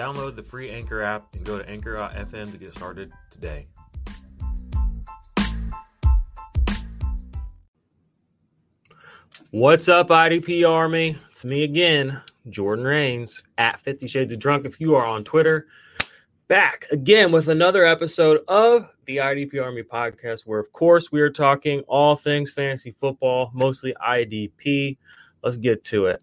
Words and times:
Download 0.00 0.34
the 0.34 0.42
free 0.42 0.70
Anchor 0.70 1.02
app 1.02 1.34
and 1.34 1.44
go 1.44 1.58
to 1.58 1.68
anchor.fm 1.68 2.50
to 2.50 2.56
get 2.56 2.74
started 2.74 3.12
today. 3.30 3.66
What's 9.50 9.90
up, 9.90 10.08
IDP 10.08 10.66
Army? 10.66 11.18
It's 11.28 11.44
me 11.44 11.64
again, 11.64 12.22
Jordan 12.48 12.86
Rains, 12.86 13.42
at 13.58 13.78
50 13.82 14.08
Shades 14.08 14.32
of 14.32 14.38
Drunk 14.38 14.64
if 14.64 14.80
you 14.80 14.94
are 14.94 15.04
on 15.04 15.22
Twitter. 15.22 15.66
Back 16.48 16.86
again 16.90 17.30
with 17.30 17.48
another 17.48 17.84
episode 17.84 18.40
of 18.48 18.88
the 19.04 19.18
IDP 19.18 19.62
Army 19.62 19.82
podcast, 19.82 20.46
where, 20.46 20.60
of 20.60 20.72
course, 20.72 21.12
we 21.12 21.20
are 21.20 21.28
talking 21.28 21.80
all 21.80 22.16
things 22.16 22.50
fantasy 22.50 22.96
football, 22.98 23.50
mostly 23.52 23.94
IDP. 24.02 24.96
Let's 25.42 25.58
get 25.58 25.84
to 25.84 26.06
it. 26.06 26.22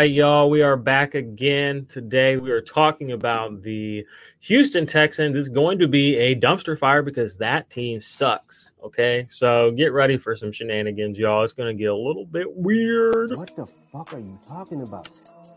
Right, 0.00 0.10
y'all. 0.10 0.48
We 0.48 0.62
are 0.62 0.78
back 0.78 1.14
again 1.14 1.84
today. 1.90 2.38
We 2.38 2.52
are 2.52 2.62
talking 2.62 3.12
about 3.12 3.62
the 3.62 4.06
Houston 4.40 4.86
Texans. 4.86 5.36
It's 5.36 5.50
going 5.50 5.78
to 5.80 5.88
be 5.88 6.16
a 6.16 6.34
dumpster 6.34 6.78
fire 6.78 7.02
because 7.02 7.36
that 7.36 7.68
team 7.68 8.00
sucks. 8.00 8.72
Okay, 8.82 9.26
so 9.28 9.72
get 9.72 9.92
ready 9.92 10.16
for 10.16 10.34
some 10.36 10.52
shenanigans, 10.52 11.18
y'all. 11.18 11.44
It's 11.44 11.52
going 11.52 11.76
to 11.76 11.78
get 11.78 11.90
a 11.90 11.94
little 11.94 12.24
bit 12.24 12.46
weird. 12.50 13.32
What 13.32 13.54
the 13.54 13.70
fuck 13.92 14.14
are 14.14 14.20
you 14.20 14.38
talking 14.46 14.80
about? 14.80 15.10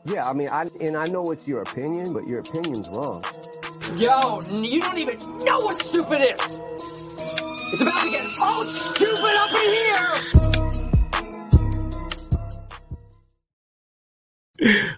Yeah, 0.04 0.30
I 0.30 0.34
mean, 0.34 0.50
I 0.50 0.68
and 0.82 0.98
I 0.98 1.06
know 1.06 1.32
it's 1.32 1.48
your 1.48 1.62
opinion, 1.62 2.12
but 2.12 2.28
your 2.28 2.40
opinion's 2.40 2.90
wrong. 2.90 3.24
Yo, 3.96 4.42
you 4.52 4.82
don't 4.82 4.98
even 4.98 5.20
know 5.46 5.60
what 5.60 5.82
stupid 5.82 6.22
is. 6.22 6.60
It's 7.72 7.82
about 7.82 8.04
to 8.04 8.12
get 8.12 8.26
all 8.42 8.66
stupid 8.66 9.36
up 9.38 9.54
in 9.54 10.44
here. 10.44 10.53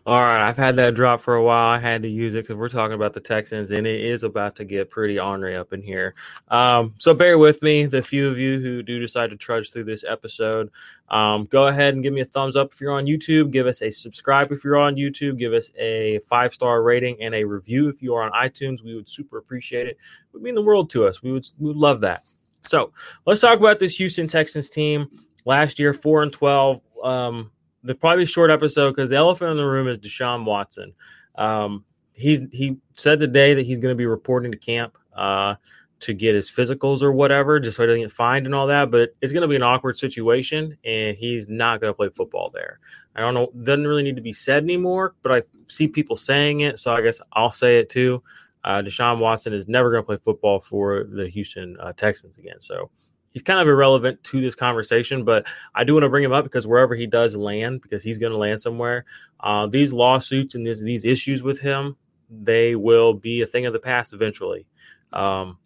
All 0.08 0.22
right, 0.22 0.48
I've 0.48 0.58
had 0.58 0.75
that 0.75 0.94
drop 0.94 1.23
for 1.23 1.34
a 1.34 1.42
while. 1.42 1.67
I 1.67 1.80
had 1.80 2.03
to 2.03 2.08
use 2.08 2.36
it 2.36 2.44
because 2.44 2.58
we're 2.58 2.70
talking 2.70 2.94
about 2.94 3.16
the 3.16 3.20
Texans, 3.20 3.72
and 3.72 3.88
it 3.88 4.02
is 4.02 4.22
about 4.22 4.56
to 4.58 4.64
get 4.64 4.92
pretty 4.92 5.17
ornery 5.17 5.56
up 5.56 5.73
in 5.73 5.81
here. 5.81 6.14
Um, 6.50 6.94
so 7.00 7.16
bear 7.16 7.39
with 7.39 7.64
me, 7.64 7.88
the 7.88 8.03
few 8.03 8.28
of 8.28 8.38
you 8.38 8.59
who 8.59 8.84
do 8.84 9.00
decide 9.00 9.31
to 9.31 9.35
trudge 9.35 9.72
through 9.72 9.85
this 9.85 10.03
episode. 10.03 10.69
Um, 11.09 11.46
go 11.46 11.66
ahead 11.66 11.96
and 11.96 12.03
give 12.03 12.13
me 12.13 12.22
a 12.22 12.25
thumbs 12.25 12.56
up 12.56 12.72
if 12.72 12.80
you're 12.80 12.91
on 12.91 13.07
YouTube. 13.07 13.50
Give 13.50 13.66
us 13.66 13.81
a 13.81 13.90
subscribe 13.90 14.52
if 14.52 14.63
you're 14.63 14.78
on 14.78 14.96
YouTube. 14.96 15.40
Give 15.40 15.53
us 15.53 15.72
a 15.75 16.19
five 16.30 16.53
star 16.53 16.84
rating 16.84 17.19
and 17.24 17.34
a 17.34 17.44
review 17.44 17.90
if 17.90 18.03
you 18.03 18.13
are 18.13 18.22
on 18.22 18.31
iTunes. 18.31 18.84
We 18.84 18.94
would 18.94 19.09
super 19.09 19.40
appreciate 19.40 19.88
it. 19.88 19.97
It 19.97 19.97
would 20.34 20.44
mean 20.44 20.53
the 20.53 20.62
world 20.62 20.91
to 20.91 21.07
us. 21.07 21.24
We 21.24 21.31
would 21.31 21.47
we 21.57 21.69
would 21.69 21.78
love 21.78 22.01
that. 22.01 22.25
So 22.62 22.94
let's 23.25 23.41
talk 23.41 23.57
about 23.57 23.80
this 23.80 23.96
Houston 23.97 24.28
Texans 24.28 24.69
team. 24.69 25.07
Last 25.46 25.80
year, 25.80 25.96
four 25.96 26.22
and 26.22 26.31
twelve. 26.31 26.81
Um, 27.03 27.50
the 27.85 27.96
probably 27.96 28.25
short 28.25 28.51
episode 28.51 28.91
because 28.91 29.09
the 29.09 29.16
elephant 29.16 29.51
in 29.51 29.57
the 29.57 29.66
room 29.66 29.88
is 29.88 29.97
Deshaun 29.97 30.44
Watson. 30.44 30.94
Um, 31.35 31.85
he's 32.13 32.41
he 32.51 32.78
said 32.96 33.19
today 33.19 33.53
that 33.53 33.66
he's 33.66 33.79
going 33.79 33.91
to 33.91 33.97
be 33.97 34.06
reporting 34.06 34.51
to 34.51 34.57
camp 34.57 34.97
uh, 35.16 35.56
to 36.01 36.13
get 36.13 36.35
his 36.35 36.50
physicals 36.50 37.01
or 37.01 37.12
whatever, 37.12 37.59
just 37.59 37.78
so 37.78 37.84
he 37.84 37.88
doesn't 37.88 38.01
get 38.01 38.12
fined 38.12 38.45
and 38.45 38.56
all 38.56 38.68
that. 38.68 38.91
But 38.91 39.16
it's 39.22 39.31
going 39.31 39.44
to 39.44 39.47
be 39.47 39.56
an 39.56 39.63
awkward 39.63 39.97
situation, 39.97 40.78
and 40.84 41.16
he's 41.16 41.47
not 41.47 41.79
going 41.79 41.91
to 41.91 41.95
play 41.95 42.09
football 42.09 42.50
there. 42.53 42.79
I 43.16 43.22
don't 43.22 43.34
know, 43.34 43.51
doesn't 43.63 43.88
really 43.88 44.03
need 44.03 44.18
to 44.18 44.22
be 44.22 44.34
said 44.34 44.63
anymore, 44.63 45.16
but 45.24 45.31
I 45.31 45.44
see 45.68 45.88
people 45.88 46.18
saying 46.18 46.62
it, 46.62 46.79
so 46.79 46.94
I 46.94 47.01
guess 47.01 47.22
I'll 47.34 47.51
say 47.51 47.79
it 47.79 47.90
too. 47.90 48.22
Uh, 48.63 48.81
Deshaun 48.81 49.19
Watson 49.19 49.53
is 49.53 49.68
never 49.68 49.91
going 49.91 50.01
to 50.01 50.06
play 50.07 50.18
football 50.24 50.59
for 50.59 51.03
the 51.03 51.29
Houston 51.29 51.78
uh, 51.79 51.94
Texans 51.94 52.38
again. 52.38 52.59
So 52.59 52.90
he's 53.35 53.44
kind 53.44 53.59
of 53.59 53.68
irrelevant 53.68 54.23
to 54.23 54.40
this 54.40 54.56
conversation, 54.56 55.25
but 55.25 55.46
I 55.75 55.84
do 55.84 55.94
want 55.94 56.06
to 56.06 56.09
bring 56.09 56.23
him 56.23 56.31
up 56.31 56.46
because 56.46 56.66
wherever 56.66 56.96
he 56.96 57.06
does 57.06 57.35
land, 57.35 57.81
because 57.81 58.01
he's 58.01 58.18
going 58.18 58.31
to 58.31 58.38
land 58.38 58.62
somewhere, 58.62 59.03
uh, 59.41 59.68
these 59.68 59.91
lawsuits 59.91 60.56
and 60.56 60.66
this, 60.66 60.79
these 60.79 61.03
issues 61.03 61.44
with 61.44 61.59
him, 61.59 61.97
they 62.29 62.75
will 62.75 63.13
be 63.13 63.41
a 63.41 63.45
thing 63.45 63.66
of 63.66 63.74
the 63.74 63.79
past 63.79 64.13
eventually. 64.13 64.66
Um, 65.12 65.57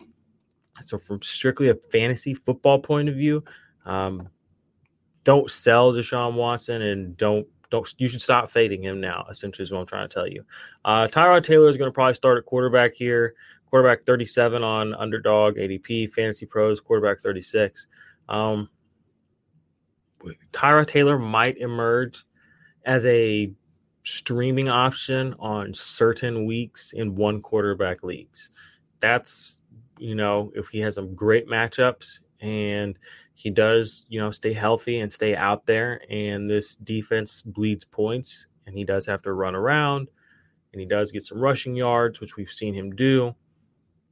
so, 0.84 0.98
from 0.98 1.22
strictly 1.22 1.70
a 1.70 1.76
fantasy 1.92 2.34
football 2.34 2.80
point 2.80 3.08
of 3.08 3.14
view, 3.14 3.44
um, 3.86 4.30
don't 5.24 5.52
sell 5.52 5.94
Deshaun 5.94 6.34
Watson 6.34 6.82
and 6.82 7.16
don't 7.18 7.46
don't 7.70 7.94
you 8.00 8.08
should 8.08 8.22
stop 8.22 8.50
fading 8.50 8.82
him 8.82 9.00
now. 9.00 9.28
Essentially, 9.30 9.64
is 9.64 9.72
what 9.72 9.82
I'm 9.82 9.86
trying 9.86 10.10
to 10.10 10.14
tell 10.14 10.28
you. 10.28 10.44
Uh, 10.84 11.08
Tyrod 11.08 11.44
Taylor 11.44 11.70
is 11.70 11.78
going 11.78 11.90
to 11.90 11.94
probably 11.94 12.16
start 12.16 12.40
at 12.40 12.46
quarterback 12.46 12.96
here 12.96 13.36
quarterback 13.70 14.06
37 14.06 14.64
on 14.64 14.94
underdog 14.96 15.56
ADP, 15.56 16.12
fantasy 16.12 16.46
pros, 16.46 16.80
quarterback 16.80 17.20
36. 17.20 17.88
Um, 18.28 18.70
Tyrod 20.52 20.88
Taylor 20.88 21.18
might 21.18 21.58
emerge 21.58 22.26
as 22.86 23.06
a 23.06 23.52
streaming 24.04 24.70
option 24.70 25.36
on 25.40 25.74
certain 25.74 26.46
weeks 26.46 26.94
in 26.94 27.16
one 27.16 27.42
quarterback 27.42 28.04
leagues. 28.04 28.52
That's, 29.00 29.60
you 29.98 30.16
know, 30.16 30.52
if 30.56 30.68
he 30.70 30.80
has 30.80 30.96
some 30.96 31.14
great 31.14 31.48
matchups 31.48 32.20
and 32.42 32.98
he 33.34 33.50
does, 33.50 34.06
you 34.10 34.20
know, 34.20 34.32
stay 34.32 34.54
healthy 34.54 35.00
and 35.00 35.14
stay 35.14 35.36
out 35.36 35.66
there, 35.66 36.02
and 36.10 36.50
this 36.50 36.76
defense 36.76 37.42
bleeds 37.42 37.86
points, 37.86 38.48
and 38.66 38.76
he 38.76 38.84
does 38.84 39.06
have 39.06 39.22
to 39.22 39.32
run 39.32 39.56
around, 39.56 40.10
and 40.74 40.82
he 40.82 40.86
does 40.86 41.12
get 41.12 41.24
some 41.24 41.40
rushing 41.40 41.76
yards, 41.76 42.20
which 42.20 42.36
we've 42.36 42.52
seen 42.52 42.74
him 42.74 42.94
do 42.96 43.34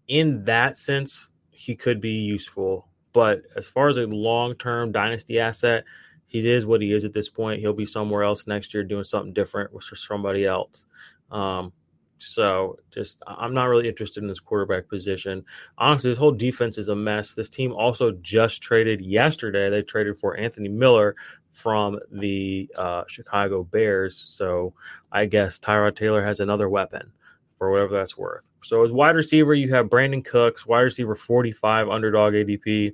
in 0.08 0.44
that 0.44 0.78
sense, 0.78 1.30
he 1.50 1.76
could 1.76 2.02
be 2.02 2.12
useful. 2.12 2.88
But 3.14 3.42
as 3.56 3.68
far 3.68 3.90
as 3.90 3.98
a 3.98 4.06
long 4.06 4.56
term 4.56 4.92
dynasty 4.92 5.40
asset, 5.40 5.84
he 6.28 6.48
is 6.50 6.66
what 6.66 6.82
he 6.82 6.94
is 6.94 7.06
at 7.06 7.14
this 7.14 7.30
point. 7.30 7.62
He'll 7.62 7.74
be 7.74 7.86
somewhere 7.86 8.24
else 8.24 8.48
next 8.48 8.74
year 8.74 8.84
doing 8.84 9.04
something 9.04 9.34
different 9.34 9.74
with 9.74 9.84
somebody 9.84 10.46
else. 10.46 10.86
Um, 11.32 11.72
so 12.20 12.78
just 12.94 13.22
I'm 13.28 13.54
not 13.54 13.66
really 13.66 13.88
interested 13.88 14.24
in 14.24 14.28
this 14.28 14.40
quarterback 14.40 14.90
position. 14.90 15.44
Honestly, 15.78 16.10
this 16.10 16.20
whole 16.20 16.32
defense 16.32 16.78
is 16.78 16.90
a 16.90 16.96
mess. 16.96 17.34
This 17.34 17.50
team 17.50 17.72
also 17.74 18.12
just 18.22 18.62
traded 18.62 19.02
yesterday. 19.02 19.70
They 19.70 19.84
traded 19.84 20.18
for 20.18 20.36
Anthony 20.38 20.70
Miller 20.70 21.16
from 21.52 22.00
the 22.12 22.70
uh, 22.78 23.04
Chicago 23.08 23.64
Bears. 23.64 24.18
So 24.18 24.74
I 25.12 25.26
guess 25.26 25.60
Tyrod 25.60 25.96
Taylor 25.96 26.24
has 26.24 26.40
another 26.40 26.70
weapon 26.70 27.12
for 27.58 27.72
whatever 27.72 27.96
that's 27.96 28.18
worth. 28.18 28.44
So 28.68 28.84
as 28.84 28.92
wide 28.92 29.16
receiver, 29.16 29.54
you 29.54 29.74
have 29.74 29.86
Brandin 29.86 30.26
Cooks, 30.26 30.66
wide 30.66 30.82
receiver 30.82 31.16
45, 31.16 31.88
underdog 31.88 32.34
ADP, 32.34 32.94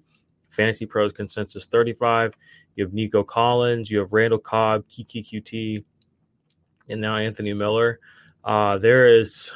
fantasy 0.51 0.85
pros 0.85 1.11
consensus 1.11 1.65
35. 1.65 2.35
You 2.75 2.83
have 2.85 2.93
Nico 2.93 3.23
Collins, 3.23 3.89
you 3.89 3.97
have 3.97 4.13
Randall 4.13 4.37
Cobb, 4.37 4.83
Keke 4.87 5.27
Coutee, 5.27 5.83
and 6.89 7.01
now 7.01 7.17
Anthony 7.17 7.53
Miller. 7.53 7.99
Uh, 8.43 8.77
there 8.77 9.07
is, 9.07 9.49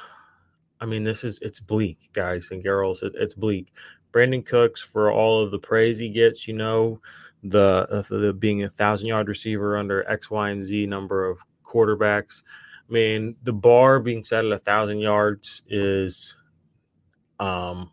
I 0.82 0.88
mean, 0.88 1.04
this 1.04 1.24
is 1.24 1.38
it's 1.44 1.60
bleak, 1.60 2.10
guys 2.14 2.50
and 2.50 2.64
girls. 2.64 3.04
It, 3.04 3.14
it's 3.14 3.36
bleak. 3.36 3.72
Brandin 4.12 4.44
Cooks 4.44 4.82
for 4.82 5.12
all 5.12 5.44
of 5.44 5.52
the 5.52 5.60
praise 5.60 6.00
he 6.00 6.10
gets, 6.10 6.48
you 6.48 6.56
know, 6.56 7.00
the, 7.44 8.04
the 8.10 8.34
being 8.34 8.64
a 8.64 8.70
thousand 8.72 9.06
yard 9.06 9.28
receiver 9.28 9.78
under 9.78 10.10
X, 10.10 10.32
Y, 10.32 10.50
and 10.50 10.64
Z 10.64 10.88
number 10.88 11.30
of 11.30 11.38
quarterbacks. 11.64 12.42
I 12.90 12.94
mean, 12.94 13.36
the 13.44 13.54
bar 13.54 14.00
being 14.00 14.24
set 14.24 14.46
at 14.46 14.52
a 14.52 14.60
thousand 14.60 15.00
yards 15.00 15.62
is, 15.68 16.36
um, 17.40 17.92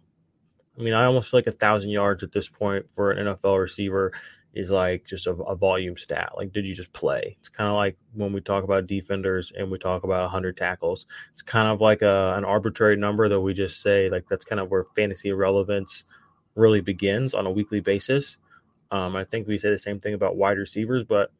I 0.78 0.82
mean, 0.82 0.94
I 0.94 1.04
almost 1.04 1.30
feel 1.30 1.38
like 1.38 1.46
a 1.48 1.52
thousand 1.52 1.90
yards 1.90 2.22
at 2.22 2.32
this 2.32 2.48
point 2.48 2.86
for 2.94 3.10
an 3.10 3.26
NFL 3.26 3.60
receiver 3.60 4.12
is 4.54 4.70
like 4.70 5.04
just 5.04 5.26
a, 5.26 5.32
a 5.32 5.56
volume 5.56 5.96
stat. 5.96 6.32
Like, 6.36 6.52
did 6.52 6.64
you 6.64 6.74
just 6.74 6.92
play? 6.92 7.36
It's 7.40 7.48
kind 7.48 7.68
of 7.68 7.74
like 7.74 7.96
when 8.12 8.32
we 8.32 8.40
talk 8.40 8.62
about 8.62 8.86
defenders 8.86 9.52
and 9.56 9.70
we 9.70 9.78
talk 9.78 10.04
about 10.04 10.22
100 10.22 10.56
tackles. 10.56 11.06
It's 11.32 11.42
kind 11.42 11.68
of 11.68 11.80
like 11.80 12.02
a, 12.02 12.34
an 12.36 12.44
arbitrary 12.44 12.96
number 12.96 13.28
that 13.28 13.40
we 13.40 13.52
just 13.52 13.82
say, 13.82 14.08
like, 14.08 14.26
that's 14.30 14.44
kind 14.44 14.60
of 14.60 14.70
where 14.70 14.86
fantasy 14.94 15.32
relevance 15.32 16.04
really 16.54 16.80
begins 16.80 17.34
on 17.34 17.46
a 17.46 17.50
weekly 17.50 17.80
basis. 17.80 18.36
Um, 18.92 19.16
I 19.16 19.24
think 19.24 19.48
we 19.48 19.58
say 19.58 19.70
the 19.70 19.78
same 19.78 19.98
thing 19.98 20.14
about 20.14 20.36
wide 20.36 20.58
receivers, 20.58 21.02
but 21.02 21.32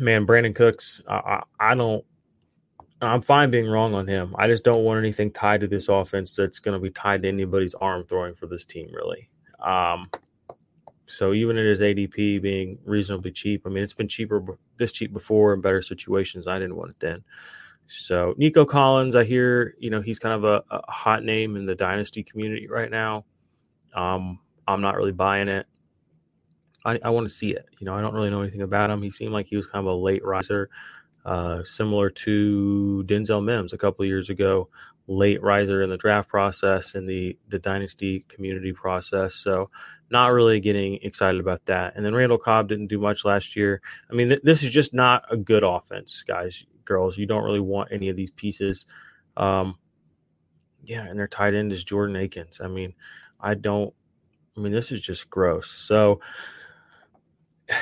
man, 0.00 0.26
Brandin 0.26 0.54
Cooks, 0.54 1.00
I, 1.08 1.14
I, 1.14 1.42
I 1.60 1.74
don't. 1.74 2.04
I'm 3.02 3.20
fine 3.20 3.50
being 3.50 3.68
wrong 3.68 3.92
on 3.94 4.06
him. 4.06 4.34
I 4.38 4.46
just 4.46 4.64
don't 4.64 4.82
want 4.82 4.98
anything 4.98 5.30
tied 5.30 5.60
to 5.60 5.66
this 5.66 5.88
offense 5.90 6.34
that's 6.34 6.60
going 6.60 6.72
to 6.72 6.82
be 6.82 6.90
tied 6.90 7.22
to 7.22 7.28
anybody's 7.28 7.74
arm 7.74 8.04
throwing 8.08 8.34
for 8.34 8.46
this 8.46 8.64
team, 8.64 8.88
really. 8.90 9.28
Um, 9.62 10.08
so 11.06 11.34
even 11.34 11.58
at 11.58 11.66
his 11.66 11.80
ADP 11.80 12.40
being 12.40 12.78
reasonably 12.84 13.32
cheap, 13.32 13.62
I 13.66 13.68
mean, 13.68 13.84
it's 13.84 13.92
been 13.92 14.08
cheaper 14.08 14.42
this 14.78 14.92
cheap 14.92 15.12
before 15.12 15.52
in 15.52 15.60
better 15.60 15.82
situations. 15.82 16.46
I 16.46 16.58
didn't 16.58 16.76
want 16.76 16.90
it 16.90 17.00
then. 17.00 17.22
So 17.86 18.34
Nico 18.36 18.64
Collins, 18.64 19.14
I 19.14 19.24
hear 19.24 19.76
you 19.78 19.90
know 19.90 20.00
he's 20.00 20.18
kind 20.18 20.34
of 20.34 20.44
a, 20.44 20.62
a 20.74 20.90
hot 20.90 21.22
name 21.22 21.56
in 21.56 21.66
the 21.66 21.74
dynasty 21.74 22.22
community 22.22 22.66
right 22.66 22.90
now. 22.90 23.24
Um, 23.94 24.40
I'm 24.66 24.80
not 24.80 24.96
really 24.96 25.12
buying 25.12 25.48
it. 25.48 25.66
I, 26.86 27.00
I 27.04 27.10
want 27.10 27.28
to 27.28 27.34
see 27.34 27.50
it. 27.50 27.66
You 27.78 27.84
know, 27.84 27.94
I 27.94 28.00
don't 28.00 28.14
really 28.14 28.30
know 28.30 28.40
anything 28.40 28.62
about 28.62 28.90
him. 28.90 29.02
He 29.02 29.10
seemed 29.10 29.32
like 29.32 29.46
he 29.46 29.56
was 29.56 29.66
kind 29.66 29.86
of 29.86 29.92
a 29.92 29.96
late 29.96 30.24
riser, 30.24 30.70
uh, 31.24 31.64
similar 31.64 32.08
to 32.10 33.04
Denzel 33.06 33.44
Mims 33.44 33.72
a 33.72 33.78
couple 33.78 34.04
years 34.04 34.30
ago, 34.30 34.68
late 35.08 35.42
riser 35.42 35.82
in 35.82 35.90
the 35.90 35.96
draft 35.96 36.28
process 36.28 36.94
and 36.94 37.08
the 37.08 37.36
the 37.48 37.58
dynasty 37.58 38.24
community 38.28 38.72
process. 38.72 39.34
So 39.34 39.68
not 40.10 40.28
really 40.28 40.60
getting 40.60 41.00
excited 41.02 41.40
about 41.40 41.64
that. 41.66 41.94
And 41.96 42.06
then 42.06 42.14
Randall 42.14 42.38
Cobb 42.38 42.68
didn't 42.68 42.86
do 42.86 42.98
much 43.00 43.24
last 43.24 43.56
year. 43.56 43.82
I 44.08 44.14
mean, 44.14 44.28
th- 44.28 44.42
this 44.44 44.62
is 44.62 44.70
just 44.70 44.94
not 44.94 45.24
a 45.30 45.36
good 45.36 45.64
offense, 45.64 46.22
guys, 46.26 46.64
girls. 46.84 47.18
You 47.18 47.26
don't 47.26 47.42
really 47.42 47.60
want 47.60 47.90
any 47.90 48.08
of 48.08 48.14
these 48.14 48.30
pieces. 48.30 48.86
Um, 49.36 49.78
yeah, 50.84 51.04
and 51.04 51.18
their 51.18 51.26
tight 51.26 51.54
end 51.54 51.72
is 51.72 51.82
Jordan 51.82 52.14
Akins. 52.14 52.60
I 52.62 52.68
mean, 52.68 52.94
I 53.40 53.54
don't. 53.54 53.92
I 54.56 54.60
mean, 54.60 54.72
this 54.72 54.92
is 54.92 55.00
just 55.00 55.28
gross. 55.28 55.70
So 55.70 56.20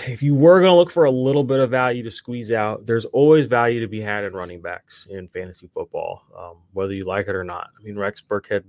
if 0.06 0.22
you 0.22 0.34
were 0.34 0.60
going 0.60 0.70
to 0.70 0.76
look 0.76 0.90
for 0.90 1.04
a 1.04 1.10
little 1.10 1.44
bit 1.44 1.60
of 1.60 1.70
value 1.70 2.02
to 2.02 2.10
squeeze 2.10 2.50
out, 2.50 2.86
there's 2.86 3.04
always 3.06 3.46
value 3.46 3.80
to 3.80 3.88
be 3.88 4.00
had 4.00 4.24
in 4.24 4.32
running 4.32 4.62
backs 4.62 5.06
in 5.10 5.28
fantasy 5.28 5.68
football, 5.72 6.22
um, 6.36 6.56
whether 6.72 6.94
you 6.94 7.04
like 7.04 7.28
it 7.28 7.34
or 7.34 7.44
not. 7.44 7.68
I 7.78 7.82
mean, 7.82 7.98
Rex 7.98 8.22
Burkhead 8.22 8.64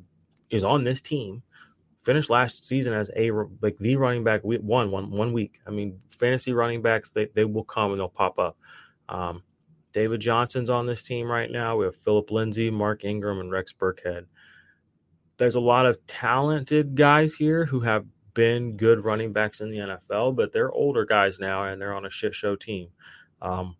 is 0.50 0.64
on 0.64 0.84
this 0.84 1.02
team, 1.02 1.42
finished 2.02 2.30
last 2.30 2.66
season 2.66 2.94
as 2.94 3.10
a 3.16 3.32
like 3.62 3.78
the 3.80 3.96
running 3.96 4.24
back 4.24 4.42
one 4.44 4.92
one 4.92 5.10
one 5.12 5.34
week. 5.34 5.60
I 5.66 5.72
mean, 5.72 6.00
fantasy 6.10 6.52
running 6.52 6.82
backs 6.82 7.12
they 7.12 7.28
they 7.34 7.46
will 7.46 7.64
come 7.64 7.92
and 7.92 8.00
they'll 8.00 8.10
pop 8.10 8.38
up. 8.38 8.58
Um, 9.08 9.44
David 9.94 10.20
Johnson's 10.20 10.70
on 10.70 10.86
this 10.86 11.04
team 11.04 11.32
right 11.32 11.50
now. 11.50 11.78
We 11.78 11.86
have 11.86 11.96
Phillip 12.04 12.30
Lindsay, 12.30 12.70
Mark 12.70 13.06
Ingram, 13.06 13.40
and 13.40 13.50
Rex 13.50 13.72
Burkhead. 13.72 14.26
There's 15.38 15.56
a 15.56 15.62
lot 15.62 15.86
of 15.86 16.06
talented 16.08 16.96
guys 16.96 17.36
here 17.36 17.66
who 17.66 17.80
have 17.82 18.06
been 18.36 18.78
good 18.78 19.04
running 19.04 19.34
backs 19.34 19.62
in 19.62 19.72
the 19.72 19.78
NFL, 19.78 20.36
but 20.36 20.54
they're 20.54 20.72
older 20.72 21.06
guys 21.06 21.40
now 21.40 21.64
and 21.64 21.82
they're 21.82 21.96
on 21.96 22.06
a 22.06 22.12
shit 22.12 22.36
show 22.36 22.56
team. 22.56 22.90
Um, 23.42 23.76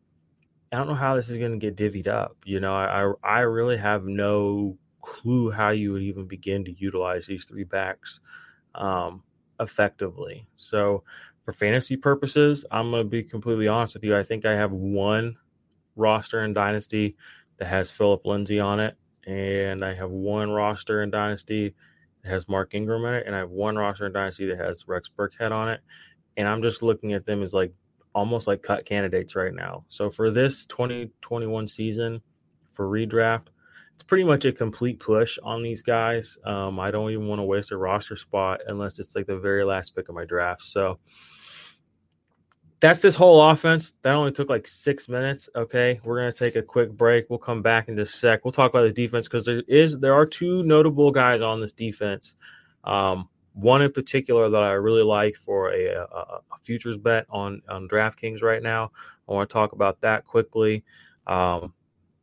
I 0.72 0.78
don't 0.78 0.88
know 0.88 0.96
how 0.96 1.16
this 1.16 1.30
is 1.30 1.38
going 1.38 1.60
to 1.60 1.72
get 1.72 1.76
divvied 1.76 2.08
up. 2.08 2.36
You 2.44 2.60
know, 2.60 2.74
I 2.74 3.14
I 3.24 3.40
really 3.42 3.78
have 3.78 4.06
no 4.06 4.78
clue 5.02 5.52
how 5.52 5.70
you 5.70 5.94
would 5.94 6.02
even 6.02 6.26
begin 6.26 6.66
to 6.66 6.72
utilize 6.72 7.28
these 7.28 7.46
three 7.46 7.64
backs 7.64 8.20
um, 8.74 9.22
effectively. 9.60 10.48
So, 10.56 11.04
for 11.46 11.54
fantasy 11.54 11.96
purposes, 11.96 12.66
I'm 12.72 12.90
going 12.90 13.04
to 13.04 13.10
be 13.10 13.24
completely 13.24 13.68
honest 13.68 13.94
with 13.94 14.04
you. 14.04 14.18
I 14.18 14.24
think 14.24 14.46
I 14.46 14.54
have 14.54 14.72
one 14.72 15.38
roster 15.96 16.44
in 16.44 16.54
Dynasty 16.54 17.16
that 17.58 17.68
has 17.68 17.92
Phillip 17.92 18.26
Lindsay 18.26 18.60
on 18.60 18.80
it, 18.80 18.98
and 19.28 19.86
I 19.86 19.94
have 19.94 20.10
one 20.10 20.50
roster 20.50 21.04
in 21.04 21.12
Dynasty 21.12 21.76
has 22.26 22.48
Mark 22.48 22.74
Ingram 22.74 23.06
in 23.06 23.14
it, 23.16 23.24
and 23.26 23.36
I 23.36 23.40
have 23.40 23.50
one 23.50 23.76
roster 23.76 24.06
in 24.06 24.14
Dynasty 24.14 24.48
that 24.48 24.60
has 24.60 24.88
Rex 24.88 25.10
Burkhead 25.18 25.52
on 25.52 25.70
it. 25.70 25.82
And 26.38 26.48
I'm 26.48 26.62
just 26.62 26.82
looking 26.82 27.14
at 27.14 27.26
them 27.26 27.44
as 27.44 27.54
like 27.54 27.74
almost 28.14 28.48
like 28.48 28.62
cut 28.62 28.86
candidates 28.86 29.36
right 29.36 29.54
now. 29.54 29.86
So 29.90 30.10
for 30.10 30.32
this 30.32 30.66
2021 30.66 31.68
season 31.68 32.22
for 32.74 32.88
redraft, 32.90 33.48
it's 33.94 34.04
pretty 34.04 34.24
much 34.24 34.46
a 34.46 34.52
complete 34.52 35.00
push 35.00 35.38
on 35.44 35.64
these 35.64 35.82
guys. 35.82 36.38
Um, 36.46 36.80
I 36.80 36.92
don't 36.92 37.12
even 37.12 37.28
want 37.28 37.40
to 37.40 37.44
waste 37.44 37.72
a 37.72 37.78
roster 37.78 38.16
spot 38.16 38.62
unless 38.68 39.00
it's 39.00 39.16
like 39.16 39.28
the 39.28 39.38
very 39.38 39.64
last 39.64 39.96
pick 39.96 40.10
of 40.10 40.16
my 40.16 40.26
draft. 40.26 40.64
So 40.64 41.00
that's 42.86 43.02
this 43.02 43.16
whole 43.16 43.42
offense. 43.50 43.94
That 44.04 44.14
only 44.14 44.32
took 44.32 44.48
like 44.48 44.68
six 44.68 45.10
minutes. 45.10 45.50
Okay, 45.56 46.00
we're 46.04 46.20
gonna 46.20 46.32
take 46.32 46.56
a 46.56 46.62
quick 46.62 46.92
break. 46.92 47.26
We'll 47.30 47.40
come 47.40 47.64
back 47.64 47.90
in 47.90 47.96
just 47.96 48.14
a 48.14 48.18
sec. 48.18 48.46
We'll 48.46 48.52
talk 48.52 48.70
about 48.70 48.84
this 48.84 48.94
defense 48.94 49.28
because 49.28 49.44
there 49.44 49.64
is 49.68 49.98
there 49.98 50.14
are 50.14 50.26
two 50.26 50.62
notable 50.62 51.10
guys 51.10 51.42
on 51.42 51.60
this 51.62 51.74
defense. 51.74 52.36
Um, 52.84 53.28
one 53.54 53.82
in 53.82 53.92
particular 53.92 54.52
that 54.52 54.62
I 54.62 54.74
really 54.74 55.02
like 55.02 55.36
for 55.36 55.74
a, 55.74 55.86
a, 55.86 56.04
a, 56.04 56.42
futures 56.62 56.98
bet 56.98 57.26
on 57.32 57.64
on 57.68 57.88
DraftKings 57.88 58.44
right 58.44 58.62
now. 58.62 58.92
I 59.28 59.34
want 59.34 59.50
to 59.50 59.54
talk 59.54 59.72
about 59.72 60.00
that 60.02 60.28
quickly, 60.28 60.84
um, 61.26 61.74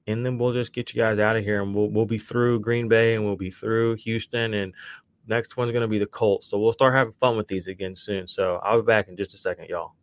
and 0.07 0.25
then 0.25 0.39
we'll 0.39 0.53
just 0.53 0.73
get 0.73 0.95
you 0.95 1.03
guys 1.03 1.19
out 1.19 1.35
of 1.35 1.43
here, 1.43 1.61
and 1.63 1.75
we'll 1.75 1.89
we'll 1.89 2.07
be 2.07 2.19
through 2.19 2.61
Green 2.61 2.87
Bay 2.87 3.17
and 3.17 3.25
we'll 3.25 3.35
be 3.35 3.51
through 3.51 3.97
Houston, 3.97 4.55
and 4.55 4.73
next 5.27 5.57
one's 5.57 5.73
gonna 5.73 5.89
be 5.89 5.99
the 5.99 6.07
Colts. 6.07 6.47
So 6.47 6.61
we'll 6.61 6.73
start 6.73 6.95
having 6.95 7.15
fun 7.15 7.37
with 7.37 7.49
these 7.49 7.67
again 7.67 7.97
soon. 7.97 8.29
So 8.29 8.61
I'll 8.63 8.81
be 8.81 8.87
back 8.87 9.09
in 9.09 9.17
just 9.17 9.35
a 9.35 9.39
second, 9.39 9.69
y'all. 9.69 9.95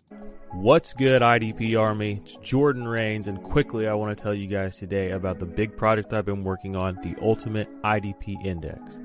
What's 0.51 0.93
good, 0.93 1.21
IDP 1.21 1.79
Army? 1.79 2.21
It's 2.25 2.35
Jordan 2.37 2.87
Rains, 2.87 3.27
and 3.27 3.41
quickly, 3.43 3.87
I 3.87 3.93
want 3.93 4.17
to 4.17 4.21
tell 4.21 4.33
you 4.33 4.47
guys 4.47 4.77
today 4.77 5.11
about 5.11 5.37
the 5.37 5.45
big 5.45 5.77
project 5.77 6.11
I've 6.11 6.25
been 6.25 6.43
working 6.43 6.75
on 6.75 6.95
the 7.03 7.15
Ultimate 7.21 7.69
IDP 7.83 8.43
Index. 8.43 8.97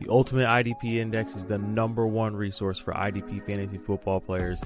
The 0.00 0.10
Ultimate 0.10 0.46
IDP 0.46 0.96
Index 0.96 1.34
is 1.34 1.46
the 1.46 1.56
number 1.56 2.06
one 2.06 2.36
resource 2.36 2.78
for 2.78 2.92
IDP 2.92 3.46
fantasy 3.46 3.78
football 3.78 4.20
players, 4.20 4.60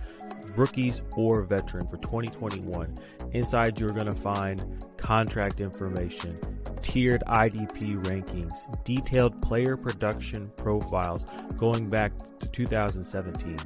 rookies 0.56 1.02
or 1.16 1.42
veteran 1.44 1.86
for 1.86 1.98
2021. 1.98 2.92
Inside, 3.32 3.78
you're 3.78 3.90
going 3.90 4.06
to 4.06 4.12
find 4.12 4.84
contract 4.96 5.60
information, 5.60 6.34
tiered 6.82 7.22
IDP 7.28 8.02
rankings, 8.04 8.52
detailed 8.82 9.40
player 9.42 9.76
production 9.76 10.50
profiles 10.56 11.24
going 11.56 11.88
back 11.88 12.12
to 12.40 12.48
2017 12.48 13.56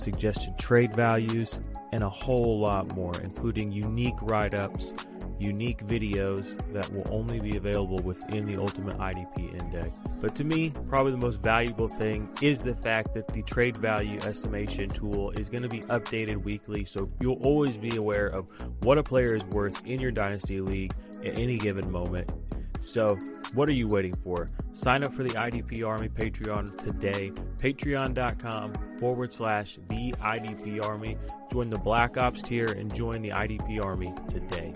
suggested 0.00 0.56
trade 0.58 0.94
values, 0.94 1.60
and 1.92 2.02
a 2.02 2.08
whole 2.08 2.60
lot 2.60 2.94
more, 2.94 3.12
including 3.22 3.70
unique 3.72 4.20
write 4.22 4.54
ups, 4.54 4.92
unique 5.38 5.84
videos 5.84 6.56
that 6.72 6.90
will 6.92 7.06
only 7.10 7.40
be 7.40 7.56
available 7.56 7.98
within 8.04 8.42
the 8.42 8.56
Ultimate 8.56 8.96
IDP 8.98 9.58
Index. 9.58 9.90
But 10.20 10.34
to 10.36 10.44
me, 10.44 10.72
probably 10.88 11.12
the 11.12 11.18
most 11.18 11.42
valuable 11.42 11.88
thing 11.88 12.28
is 12.42 12.62
the 12.62 12.74
fact 12.74 13.14
that 13.14 13.28
the 13.28 13.42
trade 13.42 13.76
value 13.76 14.18
estimation 14.18 14.88
tool 14.88 15.30
is 15.32 15.48
going 15.48 15.62
to 15.62 15.68
be 15.68 15.80
updated 15.80 16.42
weekly, 16.42 16.84
so 16.84 17.08
you'll 17.20 17.40
always 17.42 17.76
be 17.76 17.96
aware 17.96 18.28
of 18.28 18.46
what 18.82 18.98
a 18.98 19.02
player 19.02 19.34
is 19.34 19.44
worth 19.46 19.84
in 19.86 20.00
your 20.00 20.12
Dynasty 20.12 20.60
League 20.60 20.92
at 21.24 21.38
any 21.38 21.58
given 21.58 21.90
moment. 21.90 22.32
So, 22.80 23.18
what 23.52 23.68
are 23.68 23.74
you 23.74 23.86
waiting 23.86 24.14
for? 24.14 24.48
Sign 24.72 25.04
up 25.04 25.12
for 25.12 25.22
the 25.22 25.30
IDP 25.30 25.86
Army 25.86 26.08
Patreon 26.08 26.76
today. 26.82 27.30
Patreon.com 27.58 28.98
forward 28.98 29.32
slash 29.32 29.78
the 29.88 30.12
IDP 30.12 30.82
Army. 30.82 31.18
Join 31.52 31.68
the 31.68 31.78
Black 31.78 32.16
Ops 32.16 32.42
tier 32.42 32.66
and 32.66 32.92
join 32.94 33.20
the 33.22 33.30
IDP 33.30 33.84
Army 33.84 34.12
today. 34.26 34.72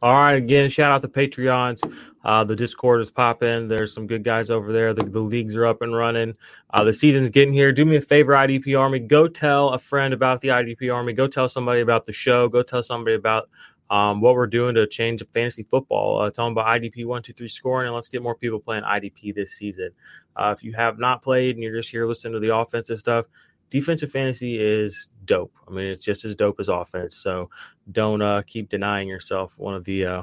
All 0.00 0.14
right, 0.14 0.34
again, 0.34 0.68
shout 0.68 0.92
out 0.92 1.00
to 1.00 1.08
Patreons. 1.08 1.80
Uh, 2.24 2.42
the 2.44 2.56
Discord 2.56 3.02
is 3.02 3.10
popping. 3.10 3.68
There's 3.68 3.92
some 3.92 4.06
good 4.06 4.24
guys 4.24 4.50
over 4.50 4.72
there. 4.72 4.94
The, 4.94 5.04
the 5.04 5.20
leagues 5.20 5.54
are 5.54 5.66
up 5.66 5.82
and 5.82 5.94
running. 5.94 6.34
Uh, 6.70 6.84
the 6.84 6.92
season's 6.92 7.30
getting 7.30 7.52
here. 7.52 7.72
Do 7.72 7.84
me 7.84 7.96
a 7.96 8.00
favor, 8.00 8.32
IDP 8.32 8.78
Army. 8.78 9.00
Go 9.00 9.28
tell 9.28 9.70
a 9.70 9.78
friend 9.78 10.14
about 10.14 10.40
the 10.40 10.48
IDP 10.48 10.92
Army. 10.92 11.12
Go 11.12 11.26
tell 11.26 11.48
somebody 11.48 11.80
about 11.80 12.06
the 12.06 12.12
show. 12.12 12.48
Go 12.48 12.62
tell 12.62 12.82
somebody 12.82 13.14
about 13.14 13.50
um, 13.90 14.20
what 14.20 14.34
we're 14.34 14.46
doing 14.46 14.74
to 14.76 14.86
change 14.86 15.22
fantasy 15.32 15.62
football. 15.62 16.20
Uh, 16.20 16.30
tell 16.30 16.46
them 16.46 16.52
about 16.52 16.66
IDP 16.66 17.04
one 17.04 17.22
two 17.22 17.34
three 17.34 17.48
scoring, 17.48 17.88
and 17.88 17.94
let's 17.94 18.08
get 18.08 18.22
more 18.22 18.34
people 18.34 18.58
playing 18.58 18.84
IDP 18.84 19.34
this 19.34 19.52
season. 19.52 19.90
Uh, 20.36 20.54
if 20.56 20.64
you 20.64 20.72
have 20.72 20.98
not 20.98 21.22
played 21.22 21.56
and 21.56 21.62
you're 21.62 21.76
just 21.76 21.90
here 21.90 22.06
listening 22.06 22.32
to 22.32 22.40
the 22.40 22.56
offensive 22.56 22.98
stuff, 22.98 23.26
defensive 23.70 24.10
fantasy 24.10 24.58
is 24.58 25.08
dope. 25.26 25.52
I 25.68 25.70
mean, 25.70 25.86
it's 25.86 26.04
just 26.04 26.24
as 26.24 26.34
dope 26.34 26.60
as 26.60 26.68
offense. 26.68 27.16
So 27.16 27.50
don't 27.92 28.22
uh, 28.22 28.42
keep 28.46 28.68
denying 28.68 29.08
yourself 29.08 29.58
one 29.58 29.74
of 29.74 29.84
the 29.84 30.06
uh, 30.06 30.22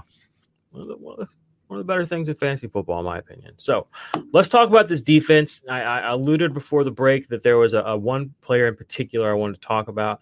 one 0.71 0.81
of 0.83 0.87
the, 0.87 0.97
one 0.97 1.13
of 1.19 1.27
the 1.27 1.40
one 1.71 1.79
of 1.79 1.87
the 1.87 1.89
better 1.89 2.05
things 2.05 2.27
in 2.27 2.35
fantasy 2.35 2.67
football, 2.67 2.99
in 2.99 3.05
my 3.05 3.17
opinion. 3.17 3.53
So 3.55 3.87
let's 4.33 4.49
talk 4.49 4.67
about 4.67 4.89
this 4.89 5.01
defense. 5.01 5.61
I, 5.69 5.81
I 5.81 6.11
alluded 6.11 6.53
before 6.53 6.83
the 6.83 6.91
break 6.91 7.29
that 7.29 7.43
there 7.43 7.57
was 7.57 7.73
a, 7.73 7.79
a, 7.79 7.97
one 7.97 8.33
player 8.41 8.67
in 8.67 8.75
particular 8.75 9.31
I 9.31 9.35
wanted 9.35 9.61
to 9.61 9.65
talk 9.65 9.87
about. 9.87 10.19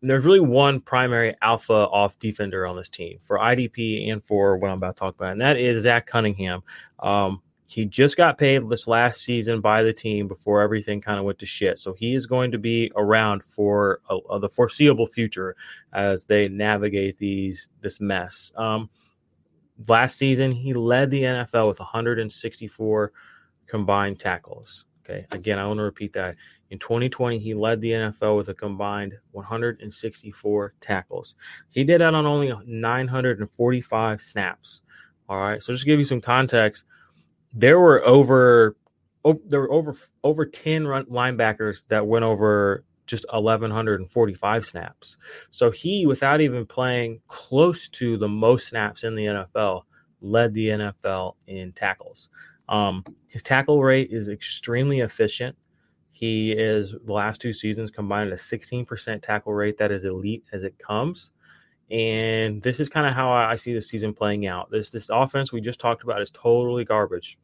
And 0.00 0.08
there's 0.08 0.24
really 0.24 0.40
one 0.40 0.80
primary 0.80 1.34
alpha 1.42 1.74
off 1.74 2.18
defender 2.18 2.66
on 2.66 2.74
this 2.74 2.88
team 2.88 3.18
for 3.22 3.38
IDP 3.38 4.10
and 4.10 4.24
for 4.24 4.56
what 4.56 4.70
I'm 4.70 4.78
about 4.78 4.96
to 4.96 5.00
talk 5.00 5.14
about, 5.14 5.32
and 5.32 5.40
that 5.42 5.58
is 5.58 5.82
Zach 5.82 6.06
Cunningham. 6.06 6.62
Um, 7.00 7.42
He 7.66 7.84
just 7.84 8.16
got 8.16 8.38
paid 8.38 8.66
this 8.70 8.86
last 8.86 9.20
season 9.20 9.60
by 9.60 9.82
the 9.82 9.92
team 9.92 10.26
before 10.26 10.62
everything 10.62 11.02
kind 11.02 11.18
of 11.18 11.26
went 11.26 11.38
to 11.40 11.46
shit. 11.46 11.78
So 11.78 11.92
he 11.92 12.14
is 12.14 12.24
going 12.24 12.50
to 12.52 12.58
be 12.58 12.90
around 12.96 13.44
for 13.44 14.00
a, 14.08 14.16
a, 14.30 14.40
the 14.40 14.48
foreseeable 14.48 15.06
future 15.06 15.54
as 15.92 16.24
they 16.24 16.48
navigate 16.48 17.18
these 17.18 17.68
this 17.82 18.00
mess. 18.00 18.52
Um, 18.56 18.88
last 19.86 20.16
season, 20.16 20.52
he 20.52 20.74
led 20.74 21.10
the 21.10 21.22
NFL 21.22 21.68
with 21.68 21.78
164 21.78 23.12
combined 23.66 24.18
tackles. 24.18 24.84
Okay, 25.04 25.26
again, 25.32 25.58
I 25.58 25.66
want 25.66 25.78
to 25.78 25.84
repeat 25.84 26.12
that. 26.14 26.36
In 26.70 26.78
2020, 26.78 27.38
he 27.38 27.54
led 27.54 27.80
the 27.80 27.92
NFL 27.92 28.36
with 28.36 28.48
a 28.50 28.54
combined 28.54 29.14
164 29.32 30.74
tackles. 30.80 31.34
He 31.70 31.84
did 31.84 32.00
that 32.00 32.14
on 32.14 32.26
only 32.26 32.52
945 32.66 34.20
snaps. 34.20 34.82
All 35.28 35.38
right, 35.38 35.62
so 35.62 35.72
just 35.72 35.84
to 35.84 35.90
give 35.90 35.98
you 35.98 36.04
some 36.04 36.20
context, 36.20 36.84
there 37.54 37.80
were 37.80 38.04
over, 38.04 38.76
over 39.24 39.40
there 39.46 39.60
were 39.60 39.72
over 39.72 39.96
over 40.22 40.44
10 40.44 40.86
run, 40.86 41.04
linebackers 41.06 41.82
that 41.88 42.06
went 42.06 42.24
over 42.24 42.84
just 43.08 43.24
1145 43.32 44.66
snaps. 44.66 45.16
So 45.50 45.70
he, 45.70 46.06
without 46.06 46.40
even 46.40 46.66
playing 46.66 47.20
close 47.26 47.88
to 47.90 48.16
the 48.16 48.28
most 48.28 48.68
snaps 48.68 49.02
in 49.02 49.16
the 49.16 49.24
NFL, 49.24 49.82
led 50.20 50.54
the 50.54 50.68
NFL 50.68 51.34
in 51.46 51.72
tackles. 51.72 52.28
Um, 52.68 53.04
his 53.26 53.42
tackle 53.42 53.82
rate 53.82 54.12
is 54.12 54.28
extremely 54.28 55.00
efficient. 55.00 55.56
He 56.12 56.52
is 56.52 56.94
the 57.04 57.12
last 57.12 57.40
two 57.40 57.52
seasons 57.52 57.90
combined 57.90 58.32
a 58.32 58.36
16% 58.36 59.22
tackle 59.22 59.54
rate 59.54 59.78
that 59.78 59.92
is 59.92 60.04
elite 60.04 60.44
as 60.52 60.64
it 60.64 60.78
comes. 60.78 61.30
And 61.90 62.60
this 62.60 62.80
is 62.80 62.88
kind 62.88 63.06
of 63.06 63.14
how 63.14 63.32
I 63.32 63.54
see 63.54 63.72
the 63.72 63.80
season 63.80 64.12
playing 64.12 64.46
out. 64.46 64.70
This 64.70 64.90
this 64.90 65.08
offense 65.10 65.52
we 65.52 65.62
just 65.62 65.80
talked 65.80 66.02
about 66.02 66.20
is 66.20 66.30
totally 66.30 66.84
garbage. 66.84 67.38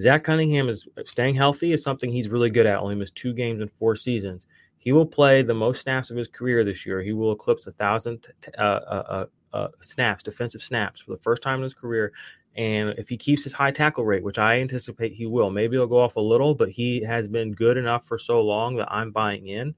Zach 0.00 0.24
Cunningham 0.24 0.68
is 0.68 0.86
staying 1.04 1.34
healthy 1.34 1.72
is 1.72 1.82
something 1.82 2.10
he's 2.10 2.28
really 2.28 2.50
good 2.50 2.66
at. 2.66 2.78
Only 2.78 2.94
missed 2.94 3.14
two 3.14 3.32
games 3.32 3.60
in 3.60 3.68
four 3.78 3.94
seasons. 3.96 4.46
He 4.78 4.92
will 4.92 5.06
play 5.06 5.42
the 5.42 5.54
most 5.54 5.82
snaps 5.82 6.10
of 6.10 6.16
his 6.16 6.28
career 6.28 6.64
this 6.64 6.84
year. 6.84 7.02
He 7.02 7.12
will 7.12 7.32
eclipse 7.32 7.66
a 7.66 7.72
thousand 7.72 8.26
uh, 8.58 8.60
uh, 8.60 9.26
uh, 9.52 9.56
uh, 9.56 9.68
snaps, 9.80 10.24
defensive 10.24 10.62
snaps, 10.62 11.02
for 11.02 11.12
the 11.12 11.22
first 11.22 11.42
time 11.42 11.58
in 11.58 11.64
his 11.64 11.74
career. 11.74 12.12
And 12.56 12.90
if 12.98 13.08
he 13.08 13.16
keeps 13.16 13.44
his 13.44 13.52
high 13.52 13.70
tackle 13.70 14.04
rate, 14.04 14.24
which 14.24 14.38
I 14.38 14.58
anticipate 14.58 15.12
he 15.12 15.26
will, 15.26 15.50
maybe 15.50 15.76
he'll 15.76 15.86
go 15.86 16.00
off 16.00 16.16
a 16.16 16.20
little, 16.20 16.54
but 16.54 16.70
he 16.70 17.02
has 17.02 17.28
been 17.28 17.52
good 17.52 17.76
enough 17.76 18.04
for 18.06 18.18
so 18.18 18.42
long 18.42 18.76
that 18.76 18.92
I'm 18.92 19.10
buying 19.10 19.46
in. 19.46 19.74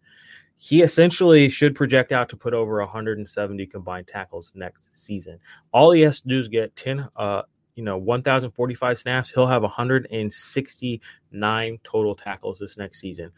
He 0.57 0.83
essentially 0.83 1.49
should 1.49 1.75
project 1.75 2.11
out 2.11 2.29
to 2.31 2.37
put 2.37 2.55
over 2.55 2.79
170 2.79 3.67
combined 3.67 4.09
tackles 4.09 4.53
next 4.55 4.89
season. 4.93 5.39
All 5.73 5.91
he 5.91 6.01
has 6.03 6.21
to 6.21 6.29
do 6.29 6.39
is 6.39 6.49
get 6.49 6.75
10, 6.77 7.09
uh, 7.17 7.43
you 7.75 7.85
know, 7.85 7.99
1,045 7.99 8.99
snaps. 8.99 9.31
He'll 9.31 9.47
have 9.47 9.63
169 9.63 11.79
total 11.85 12.15
tackles 12.15 12.59
this 12.59 12.77
next 12.77 13.01
season. 13.01 13.33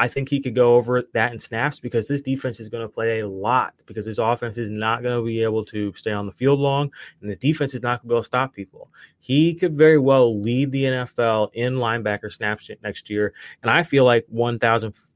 I 0.00 0.08
think 0.08 0.30
he 0.30 0.40
could 0.40 0.54
go 0.54 0.76
over 0.76 1.02
that 1.12 1.32
in 1.32 1.38
snaps 1.38 1.78
because 1.78 2.08
this 2.08 2.22
defense 2.22 2.58
is 2.58 2.70
going 2.70 2.82
to 2.82 2.88
play 2.88 3.20
a 3.20 3.28
lot 3.28 3.74
because 3.84 4.06
this 4.06 4.16
offense 4.16 4.56
is 4.56 4.70
not 4.70 5.02
going 5.02 5.14
to 5.14 5.22
be 5.22 5.42
able 5.42 5.62
to 5.66 5.92
stay 5.94 6.10
on 6.10 6.24
the 6.24 6.32
field 6.32 6.58
long 6.58 6.90
and 7.20 7.30
the 7.30 7.36
defense 7.36 7.74
is 7.74 7.82
not 7.82 8.00
going 8.00 8.00
to 8.00 8.08
be 8.08 8.14
able 8.14 8.22
to 8.22 8.26
stop 8.26 8.54
people. 8.54 8.88
He 9.18 9.54
could 9.54 9.76
very 9.76 9.98
well 9.98 10.40
lead 10.40 10.72
the 10.72 10.84
NFL 10.84 11.50
in 11.52 11.74
linebacker 11.74 12.32
snaps 12.32 12.70
next 12.82 13.10
year. 13.10 13.34
And 13.62 13.70
I 13.70 13.82
feel 13.82 14.06
like 14.06 14.24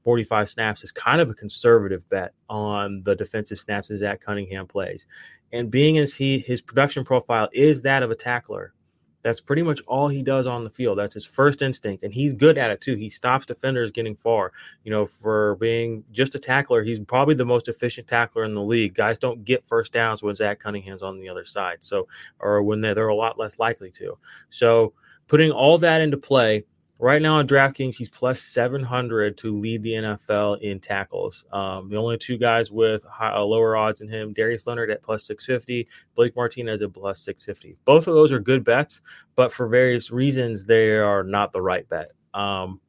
1,045 0.04 0.50
snaps 0.50 0.84
is 0.84 0.92
kind 0.92 1.20
of 1.20 1.30
a 1.30 1.34
conservative 1.34 2.08
bet 2.11 2.32
on 2.49 3.02
the 3.04 3.14
defensive 3.16 3.58
snaps 3.58 3.88
that 3.88 3.99
Zach 3.99 4.20
Cunningham 4.20 4.66
plays. 4.66 5.06
And 5.52 5.70
being 5.70 5.99
as 5.99 6.12
he 6.12 6.38
his 6.38 6.61
production 6.61 7.04
profile 7.04 7.49
is 7.52 7.82
that 7.82 8.02
of 8.02 8.11
a 8.11 8.14
tackler, 8.14 8.75
that's 9.23 9.40
pretty 9.40 9.62
much 9.62 9.80
all 9.87 10.08
he 10.08 10.23
does 10.23 10.46
on 10.46 10.64
the 10.64 10.70
field. 10.70 10.99
That's 10.99 11.14
his 11.14 11.25
first 11.25 11.62
instinct, 11.62 12.02
and 12.02 12.12
he's 12.12 12.34
good 12.34 12.58
at 12.58 12.70
it 12.70 12.82
too. 12.82 12.94
He 12.94 13.08
stops 13.08 13.46
defenders 13.46 13.90
getting 13.90 14.14
far. 14.14 14.52
You 14.84 14.90
know, 14.90 15.06
for 15.06 15.56
being 15.56 16.04
just 16.12 16.34
a 16.34 16.38
tackler, 16.38 16.84
he's 16.84 16.99
probably 17.00 17.34
the 17.34 17.44
most 17.44 17.68
efficient 17.68 18.06
tackler 18.06 18.44
in 18.44 18.54
the 18.54 18.62
league. 18.62 18.94
Guys 18.94 19.16
don't 19.16 19.42
get 19.44 19.66
first 19.66 19.94
downs 19.94 20.23
when 20.23 20.34
Zach 20.34 20.61
Cunningham's 20.61 21.02
on 21.02 21.18
the 21.18 21.28
other 21.30 21.46
side, 21.46 21.78
so 21.80 22.06
or 22.40 22.62
when 22.62 22.82
they're, 22.82 22.94
they're 22.94 23.08
a 23.08 23.14
lot 23.14 23.38
less 23.38 23.58
likely 23.58 23.90
to. 23.92 24.18
So, 24.50 24.92
putting 25.26 25.50
all 25.50 25.78
that 25.78 26.02
into 26.02 26.18
play, 26.18 26.64
Right 27.04 27.20
now 27.20 27.37
on 27.37 27.46
DraftKings, 27.46 27.96
he's 27.96 28.08
plus 28.08 28.40
700 28.40 29.37
to 29.37 29.61
lead 29.61 29.82
the 29.82 29.92
NFL 29.92 30.62
in 30.62 30.80
tackles. 30.80 31.44
Um, 31.52 31.90
the 31.90 31.96
only 31.96 32.16
two 32.16 32.38
guys 32.38 32.70
with 32.70 33.04
high, 33.04 33.34
uh, 33.34 33.42
lower 33.42 33.76
odds 33.76 34.00
than 34.00 34.08
him, 34.08 34.32
Darius 34.32 34.66
Leonard 34.66 34.90
at 34.90 35.02
plus 35.02 35.26
650, 35.26 35.87
Blake 36.16 36.34
Martinez 36.34 36.80
at 36.80 36.94
plus 36.94 37.20
650. 37.20 37.76
Both 37.84 38.08
of 38.08 38.14
those 38.14 38.32
are 38.32 38.38
good 38.38 38.64
bets, 38.64 39.02
but 39.37 39.52
for 39.52 39.68
various 39.68 40.11
reasons, 40.11 40.64
they 40.64 40.92
are 40.92 41.23
not 41.23 41.52
the 41.52 41.61
right 41.61 41.87
bet. 41.90 42.08
Um, 42.32 42.80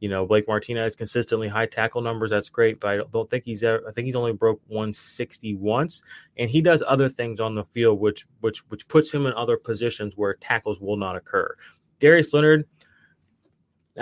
you 0.00 0.08
know, 0.08 0.26
Blake 0.26 0.48
Martinez 0.48 0.96
consistently 0.96 1.46
high 1.46 1.66
tackle 1.66 2.00
numbers. 2.00 2.30
That's 2.30 2.48
great, 2.48 2.80
but 2.80 2.90
I 2.90 3.02
don't 3.12 3.30
think 3.30 3.44
he's 3.44 3.62
ever, 3.62 3.84
I 3.88 3.92
think 3.92 4.06
he's 4.06 4.16
only 4.16 4.32
broke 4.32 4.60
160 4.66 5.54
once, 5.54 6.02
and 6.36 6.50
he 6.50 6.60
does 6.60 6.82
other 6.88 7.08
things 7.08 7.38
on 7.38 7.54
the 7.54 7.66
field, 7.66 8.00
which 8.00 8.26
which 8.40 8.68
which 8.68 8.88
puts 8.88 9.14
him 9.14 9.26
in 9.26 9.32
other 9.34 9.56
positions 9.56 10.14
where 10.16 10.34
tackles 10.34 10.80
will 10.80 10.96
not 10.96 11.14
occur. 11.14 11.54
Darius 12.00 12.34
Leonard 12.34 12.66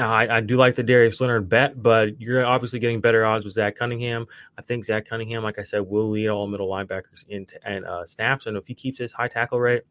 I, 0.07 0.37
I, 0.37 0.41
do 0.41 0.57
like 0.57 0.77
the 0.77 0.83
Darius 0.83 1.21
Leonard 1.21 1.49
bet, 1.49 1.83
but 1.83 2.21
you're 2.21 2.47
obviously 2.47 2.79
getting 2.79 3.01
better 3.01 3.27
odds 3.27 3.45
with 3.45 3.55
Zach 3.55 3.77
Cunningham. 3.77 4.27
I 4.57 4.63
think 4.63 4.85
Zach 4.85 5.09
Cunningham, 5.09 5.43
like 5.43 5.59
I 5.59 5.65
said, 5.65 5.81
will 5.81 6.11
lead 6.11 6.29
all 6.29 6.47
middle 6.47 6.69
linebackers 6.69 7.27
in 7.29 7.47
t- 7.47 7.57
and 7.65 7.85
uh, 7.85 8.07
snaps. 8.07 8.47
And 8.47 8.57
if 8.57 8.67
he 8.67 8.75
keeps 8.75 8.99
his 8.99 9.13
high 9.13 9.29
tackle 9.29 9.59
rate, 9.59 9.83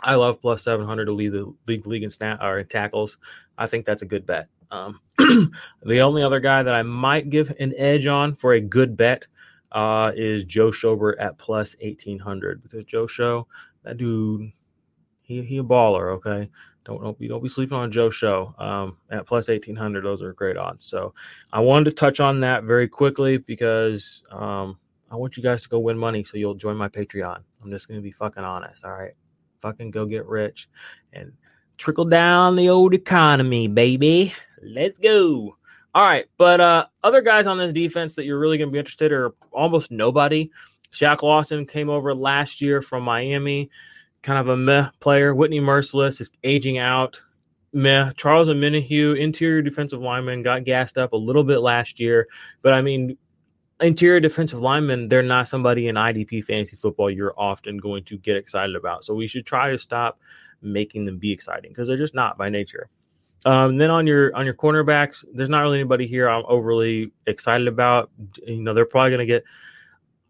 I 0.00 0.16
love 0.16 0.40
plus 0.40 0.62
700 0.62 1.06
to 1.06 1.12
lead 1.12 1.32
the 1.32 1.54
league 1.66 1.86
league 1.86 2.02
in 2.02 2.10
snap 2.10 2.42
or 2.42 2.58
in 2.58 2.66
tackles. 2.66 3.18
I 3.56 3.66
think 3.66 3.86
that's 3.86 4.02
a 4.02 4.06
good 4.06 4.26
bet. 4.26 4.48
Um, 4.70 5.00
the 5.18 6.00
only 6.00 6.22
other 6.22 6.40
guy 6.40 6.62
that 6.62 6.74
I 6.74 6.82
might 6.82 7.30
give 7.30 7.50
an 7.58 7.74
edge 7.76 8.06
on 8.06 8.36
for 8.36 8.54
a 8.54 8.60
good 8.60 8.96
bet 8.96 9.26
uh, 9.70 10.12
is 10.14 10.44
Joe 10.44 10.70
Schobert 10.70 11.14
at 11.20 11.38
plus 11.38 11.76
1800 11.80 12.62
because 12.62 12.84
Joe 12.84 13.06
Show, 13.06 13.46
that 13.84 13.96
dude, 13.96 14.52
he 15.22 15.42
he 15.42 15.58
a 15.58 15.62
baller. 15.62 16.14
Okay, 16.16 16.50
don't 16.84 17.02
don't 17.02 17.18
be 17.18 17.28
don't 17.28 17.42
be 17.42 17.48
sleeping 17.48 17.76
on 17.76 17.92
Joe 17.92 18.10
Show 18.10 18.54
um, 18.58 18.96
at 19.10 19.26
plus 19.26 19.48
eighteen 19.48 19.76
hundred. 19.76 20.04
Those 20.04 20.22
are 20.22 20.32
great 20.32 20.56
odds. 20.56 20.84
So 20.84 21.14
I 21.52 21.60
wanted 21.60 21.84
to 21.84 21.92
touch 21.92 22.20
on 22.20 22.40
that 22.40 22.64
very 22.64 22.88
quickly 22.88 23.36
because 23.36 24.22
um, 24.30 24.78
I 25.10 25.16
want 25.16 25.36
you 25.36 25.42
guys 25.42 25.62
to 25.62 25.68
go 25.68 25.78
win 25.78 25.98
money 25.98 26.24
so 26.24 26.36
you'll 26.36 26.54
join 26.54 26.76
my 26.76 26.88
Patreon. 26.88 27.40
I'm 27.62 27.70
just 27.70 27.88
gonna 27.88 28.00
be 28.00 28.10
fucking 28.10 28.42
honest. 28.42 28.84
All 28.84 28.92
right, 28.92 29.14
fucking 29.60 29.90
go 29.90 30.06
get 30.06 30.26
rich 30.26 30.68
and 31.12 31.32
trickle 31.76 32.04
down 32.04 32.56
the 32.56 32.68
old 32.68 32.94
economy, 32.94 33.68
baby. 33.68 34.34
Let's 34.62 34.98
go. 34.98 35.56
All 35.94 36.04
right, 36.04 36.26
but 36.38 36.60
uh, 36.60 36.86
other 37.04 37.20
guys 37.20 37.46
on 37.46 37.58
this 37.58 37.72
defense 37.72 38.14
that 38.14 38.24
you're 38.24 38.38
really 38.38 38.58
gonna 38.58 38.70
be 38.70 38.78
interested 38.78 39.12
are 39.12 39.34
almost 39.52 39.90
nobody. 39.90 40.50
Shaq 40.92 41.22
Lawson 41.22 41.66
came 41.66 41.88
over 41.88 42.14
last 42.14 42.60
year 42.60 42.82
from 42.82 43.04
Miami 43.04 43.70
kind 44.22 44.38
of 44.38 44.48
a 44.48 44.56
meh 44.56 44.88
player. 45.00 45.34
Whitney 45.34 45.60
Mercilus 45.60 46.20
is 46.20 46.30
aging 46.44 46.78
out. 46.78 47.20
Meh. 47.72 48.12
Charles 48.16 48.48
Omenihu, 48.48 49.18
interior 49.18 49.62
defensive 49.62 50.00
lineman, 50.00 50.42
got 50.42 50.64
gassed 50.64 50.98
up 50.98 51.12
a 51.12 51.16
little 51.16 51.44
bit 51.44 51.58
last 51.58 51.98
year. 51.98 52.28
But 52.60 52.74
I 52.74 52.82
mean, 52.82 53.16
interior 53.80 54.20
defensive 54.20 54.60
linemen, 54.60 55.08
they're 55.08 55.22
not 55.22 55.48
somebody 55.48 55.88
in 55.88 55.96
IDP 55.96 56.44
fantasy 56.44 56.76
football 56.76 57.10
you're 57.10 57.34
often 57.36 57.78
going 57.78 58.04
to 58.04 58.18
get 58.18 58.36
excited 58.36 58.76
about. 58.76 59.04
So 59.04 59.14
we 59.14 59.26
should 59.26 59.46
try 59.46 59.70
to 59.70 59.78
stop 59.78 60.18
making 60.60 61.04
them 61.04 61.18
be 61.18 61.32
exciting 61.32 61.70
because 61.70 61.88
they're 61.88 61.96
just 61.96 62.14
not 62.14 62.38
by 62.38 62.48
nature. 62.48 62.88
Um, 63.44 63.76
then 63.76 63.90
on 63.90 64.06
your 64.06 64.34
on 64.36 64.44
your 64.44 64.54
cornerbacks, 64.54 65.24
there's 65.34 65.48
not 65.48 65.62
really 65.62 65.80
anybody 65.80 66.06
here 66.06 66.28
I'm 66.28 66.44
overly 66.46 67.10
excited 67.26 67.66
about. 67.66 68.10
You 68.46 68.62
know, 68.62 68.72
they're 68.72 68.84
probably 68.84 69.10
going 69.10 69.26
to 69.26 69.26
get 69.26 69.44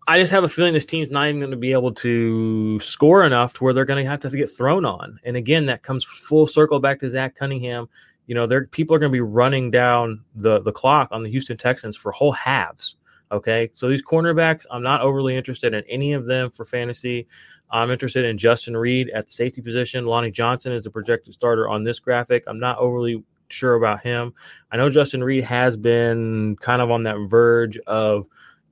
I 0.08 0.18
just 0.18 0.32
have 0.32 0.42
a 0.42 0.48
feeling 0.48 0.74
this 0.74 0.86
team's 0.86 1.10
not 1.10 1.28
even 1.28 1.40
going 1.40 1.52
to 1.52 1.56
be 1.56 1.72
able 1.72 1.92
to 1.94 2.80
score 2.80 3.24
enough 3.24 3.52
to 3.54 3.64
where 3.64 3.72
they're 3.72 3.84
going 3.84 4.04
to 4.04 4.10
have 4.10 4.20
to 4.20 4.30
get 4.30 4.50
thrown 4.50 4.84
on. 4.84 5.20
And 5.24 5.36
again, 5.36 5.66
that 5.66 5.82
comes 5.82 6.04
full 6.04 6.46
circle 6.46 6.80
back 6.80 6.98
to 7.00 7.10
Zach 7.10 7.36
Cunningham. 7.36 7.88
You 8.26 8.34
know, 8.34 8.46
there 8.46 8.66
people 8.66 8.96
are 8.96 8.98
going 8.98 9.12
to 9.12 9.16
be 9.16 9.20
running 9.20 9.70
down 9.70 10.24
the 10.34 10.60
the 10.60 10.72
clock 10.72 11.08
on 11.12 11.22
the 11.22 11.30
Houston 11.30 11.56
Texans 11.56 11.96
for 11.96 12.10
whole 12.12 12.32
halves. 12.32 12.96
Okay, 13.30 13.70
so 13.74 13.88
these 13.88 14.02
cornerbacks, 14.02 14.66
I'm 14.70 14.82
not 14.82 15.00
overly 15.00 15.36
interested 15.36 15.72
in 15.72 15.84
any 15.88 16.12
of 16.12 16.26
them 16.26 16.50
for 16.50 16.64
fantasy. 16.64 17.26
I'm 17.70 17.90
interested 17.90 18.26
in 18.26 18.36
Justin 18.36 18.76
Reid 18.76 19.08
at 19.10 19.26
the 19.26 19.32
safety 19.32 19.62
position. 19.62 20.04
Lonnie 20.04 20.30
Johnson 20.30 20.72
is 20.72 20.84
the 20.84 20.90
projected 20.90 21.32
starter 21.32 21.68
on 21.68 21.84
this 21.84 21.98
graphic. 21.98 22.44
I'm 22.46 22.60
not 22.60 22.78
overly 22.78 23.24
sure 23.48 23.76
about 23.76 24.02
him. 24.02 24.34
I 24.70 24.76
know 24.76 24.90
Justin 24.90 25.24
Reid 25.24 25.44
has 25.44 25.76
been 25.76 26.56
kind 26.56 26.82
of 26.82 26.90
on 26.90 27.04
that 27.04 27.16
verge 27.28 27.78
of 27.86 28.26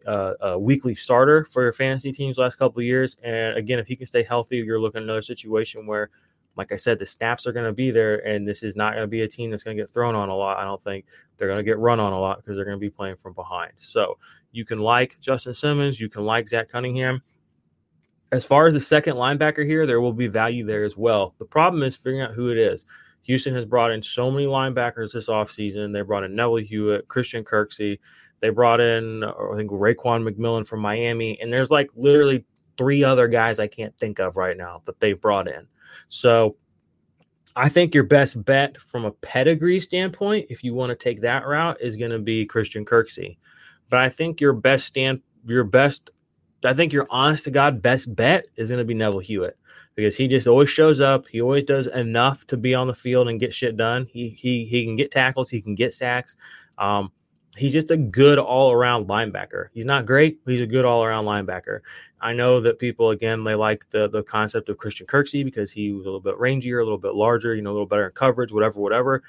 uh, 0.07 0.35
a 0.41 0.59
weekly 0.59 0.95
starter 0.95 1.45
for 1.45 1.63
your 1.63 1.73
fantasy 1.73 2.13
teams 2.13 2.39
last 2.39 2.57
couple 2.57 2.83
years. 2.83 3.17
And 3.23 3.57
again, 3.57 3.79
if 3.79 3.87
he 3.87 3.97
can 3.97 4.07
stay 4.07 4.23
healthy, 4.23 4.59
you're 4.59 4.81
looking 4.81 4.99
at 4.99 5.05
another 5.05 5.23
situation 5.23 5.87
where, 5.87 6.11
like 6.57 6.73
I 6.73 6.77
said, 6.77 6.99
the 6.99 7.07
snaps 7.07 7.47
are 7.47 7.53
going 7.53 7.67
to 7.67 7.73
be 7.73 7.91
there, 7.91 8.27
and 8.27 8.47
this 8.47 8.63
is 8.63 8.75
not 8.77 8.95
going 8.95 9.05
to 9.05 9.09
be 9.09 9.23
a 9.23 9.29
team 9.29 9.51
that's 9.51 9.63
going 9.63 9.77
to 9.77 9.83
get 9.83 9.93
thrown 9.93 10.15
on 10.15 10.29
a 10.29 10.35
lot. 10.35 10.59
I 10.59 10.65
don't 10.65 10.83
think 10.83 11.05
they're 11.37 11.49
going 11.49 11.59
to 11.59 11.65
get 11.65 11.79
run 11.79 12.01
on 12.01 12.13
a 12.13 12.21
lot 12.21 12.39
because 12.39 12.57
they're 12.57 12.65
going 12.65 12.77
to 12.77 12.81
be 12.81 12.91
playing 12.91 13.17
from 13.23 13.35
behind. 13.35 13.73
So 13.79 14.19
you 14.53 14.65
can 14.65 14.81
like 14.81 15.17
Justin 15.21 15.55
Simmons, 15.55 16.01
you 16.01 16.09
can 16.09 16.25
like 16.25 16.49
Zach 16.49 16.69
Cunningham. 16.69 17.23
as 18.33 18.45
far 18.45 18.67
as 18.67 18.75
the 18.75 18.81
second 18.81 19.17
linebacker 19.17 19.67
here, 19.67 19.87
there 19.87 20.01
will 20.01 20.13
be 20.13 20.29
value 20.29 20.65
there 20.65 20.85
as 20.85 20.97
well. 20.97 21.35
The 21.39 21.45
problem 21.45 21.83
is 21.83 21.97
figuring 21.97 22.21
out 22.23 22.35
who 22.35 22.51
it 22.51 22.59
is. 22.59 22.85
Houston 23.23 23.55
has 23.55 23.65
brought 23.65 23.91
in 23.91 24.03
so 24.03 24.31
many 24.31 24.47
linebackers 24.47 25.13
this 25.13 25.29
offseason. 25.29 25.93
They 25.93 26.03
brought 26.03 26.25
in 26.25 26.35
Neville 26.35 26.57
Hewitt, 26.57 27.09
Christian 27.09 27.45
Kirksey. 27.45 27.99
They 28.41 28.49
brought 28.49 28.81
in, 28.81 29.23
I 29.25 29.57
think, 29.57 29.71
Raekwon 29.71 30.29
McMillan 30.29 30.67
from 30.67 30.81
Miami. 30.81 31.39
And 31.41 31.53
there's 31.53 31.71
like 31.71 31.91
literally 31.95 32.45
three 32.79 33.05
other 33.05 33.29
guys 33.29 33.59
I 33.59 33.67
can't 33.67 33.97
think 33.99 34.19
of 34.19 34.37
right 34.37 34.57
now 34.57 34.83
that 34.87 34.99
they've 35.01 35.21
brought 35.21 35.49
in. 35.49 35.67
So 36.09 36.57
I 37.55 37.69
think 37.69 37.95
your 37.95 38.05
best 38.05 38.43
bet 38.45 38.81
from 38.81 39.05
a 39.05 39.11
pedigree 39.11 39.81
standpoint, 39.81 40.47
if 40.51 40.65
you 40.65 40.75
want 40.75 40.91
to 40.91 40.97
take 40.97 41.21
that 41.23 41.47
route, 41.47 41.79
is 41.81 41.97
going 41.97 42.13
to 42.13 42.19
be 42.19 42.47
Christian 42.47 42.85
Kirksey. 42.85 43.37
But 43.91 43.99
I 44.01 44.09
think 44.09 44.41
your 44.41 44.53
best 44.53 44.87
stand, 44.87 45.21
your 45.47 45.65
best, 45.65 46.11
I 46.65 46.75
think 46.75 46.93
your 46.93 47.07
honest 47.11 47.45
to 47.45 47.51
God 47.51 47.83
best 47.83 48.15
bet 48.15 48.47
is 48.57 48.69
going 48.69 48.79
to 48.79 48.85
be 48.85 48.95
Neville 48.95 49.21
Hewitt 49.21 49.59
because 49.95 50.17
he 50.17 50.29
just 50.29 50.47
always 50.47 50.71
shows 50.71 51.01
up. 51.01 51.27
He 51.27 51.41
always 51.41 51.65
does 51.65 51.87
enough 51.87 52.47
to 52.47 52.57
be 52.57 52.75
on 52.75 52.87
the 52.87 52.95
field 52.95 53.29
and 53.29 53.41
get 53.41 53.53
shit 53.53 53.77
done. 53.77 54.07
He 54.11 54.31
he 54.31 54.65
he 54.65 54.85
can 54.85 54.97
get 54.97 55.11
tackles. 55.11 55.51
He 55.51 55.61
can 55.61 55.75
get 55.75 55.93
sacks. 55.93 56.37
Um, 56.79 57.11
he's 57.57 57.73
just 57.73 57.91
a 57.91 57.97
good 57.97 58.39
all 58.39 58.73
around 58.73 59.07
linebacker. 59.07 59.69
He's 59.73 59.85
not 59.85 60.07
great, 60.07 60.45
but 60.45 60.53
he's 60.53 60.61
a 60.61 60.67
good 60.67 60.85
all 60.85 61.05
around 61.05 61.25
linebacker. 61.25 61.81
I 62.21 62.33
know 62.33 62.61
that 62.61 62.79
people 62.79 63.11
again 63.11 63.45
they 63.45 63.55
like 63.55 63.85
the 63.91 64.09
the 64.09 64.23
concept 64.23 64.69
of 64.69 64.79
Christian 64.79 65.07
Kirksey 65.07 65.45
because 65.45 65.71
he 65.71 65.93
was 65.93 66.05
a 66.07 66.09
little 66.09 66.21
bit 66.21 66.39
rangier, 66.39 66.81
a 66.81 66.85
little 66.85 66.99
bit 66.99 67.15
larger, 67.15 67.55
you 67.55 67.63
know, 67.63 67.71
a 67.71 67.73
little 67.73 67.87
better 67.87 68.07
in 68.07 68.13
coverage, 68.13 68.53
whatever, 68.53 68.81
whatever. 68.81 69.23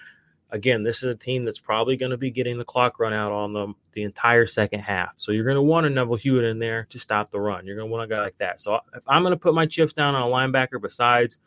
Again, 0.53 0.83
this 0.83 0.97
is 0.97 1.03
a 1.03 1.15
team 1.15 1.45
that's 1.45 1.59
probably 1.59 1.95
going 1.95 2.11
to 2.11 2.17
be 2.17 2.29
getting 2.29 2.57
the 2.57 2.65
clock 2.65 2.99
run 2.99 3.13
out 3.13 3.31
on 3.31 3.53
them 3.53 3.75
the 3.93 4.03
entire 4.03 4.45
second 4.45 4.81
half. 4.81 5.13
So 5.15 5.31
you're 5.31 5.45
going 5.45 5.55
to 5.55 5.61
want 5.61 5.85
a 5.85 5.89
Neville 5.89 6.17
Hewitt 6.17 6.43
in 6.43 6.59
there 6.59 6.87
to 6.89 6.99
stop 6.99 7.31
the 7.31 7.39
run. 7.39 7.65
You're 7.65 7.77
going 7.77 7.87
to 7.87 7.91
want 7.91 8.03
a 8.03 8.13
guy 8.13 8.21
like 8.21 8.37
that. 8.39 8.59
So 8.59 8.75
if 8.93 9.01
I'm 9.07 9.23
going 9.23 9.31
to 9.31 9.39
put 9.39 9.53
my 9.53 9.65
chips 9.65 9.93
down 9.93 10.13
on 10.13 10.23
a 10.23 10.25
linebacker 10.25 10.81
besides 10.81 11.39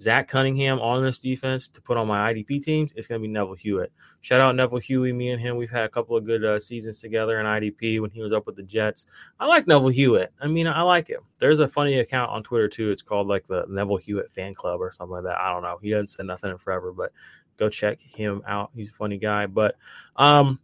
Zach 0.00 0.28
Cunningham 0.28 0.78
on 0.80 1.02
this 1.02 1.18
defense 1.18 1.68
to 1.68 1.80
put 1.80 1.96
on 1.96 2.06
my 2.06 2.32
IDP 2.32 2.62
teams, 2.62 2.92
it's 2.94 3.06
going 3.06 3.20
to 3.20 3.26
be 3.26 3.32
Neville 3.32 3.54
Hewitt. 3.54 3.92
Shout 4.20 4.40
out 4.40 4.54
Neville 4.54 4.78
Huey. 4.78 5.12
Me 5.12 5.30
and 5.30 5.40
him, 5.40 5.56
we've 5.56 5.70
had 5.70 5.84
a 5.84 5.88
couple 5.88 6.16
of 6.16 6.24
good 6.24 6.44
uh, 6.44 6.60
seasons 6.60 7.00
together 7.00 7.40
in 7.40 7.46
IDP 7.46 8.00
when 8.00 8.10
he 8.10 8.20
was 8.20 8.32
up 8.32 8.46
with 8.46 8.56
the 8.56 8.62
Jets. 8.62 9.06
I 9.40 9.46
like 9.46 9.66
Neville 9.66 9.88
Hewitt. 9.88 10.32
I 10.40 10.46
mean, 10.46 10.66
I 10.66 10.82
like 10.82 11.08
him. 11.08 11.22
There's 11.38 11.60
a 11.60 11.68
funny 11.68 11.98
account 11.98 12.30
on 12.30 12.42
Twitter 12.42 12.68
too. 12.68 12.90
It's 12.90 13.02
called 13.02 13.26
like 13.26 13.46
the 13.46 13.64
Neville 13.68 13.96
Hewitt 13.96 14.32
fan 14.34 14.54
club 14.54 14.80
or 14.80 14.92
something 14.92 15.14
like 15.14 15.24
that. 15.24 15.40
I 15.40 15.52
don't 15.52 15.62
know. 15.62 15.78
He 15.82 15.90
hasn't 15.90 16.10
said 16.10 16.26
nothing 16.26 16.50
in 16.50 16.58
forever, 16.58 16.92
but 16.92 17.12
go 17.56 17.68
check 17.68 17.98
him 18.00 18.42
out. 18.46 18.70
He's 18.74 18.90
a 18.90 18.92
funny 18.92 19.18
guy. 19.18 19.46
But 19.46 19.76
um, 20.14 20.60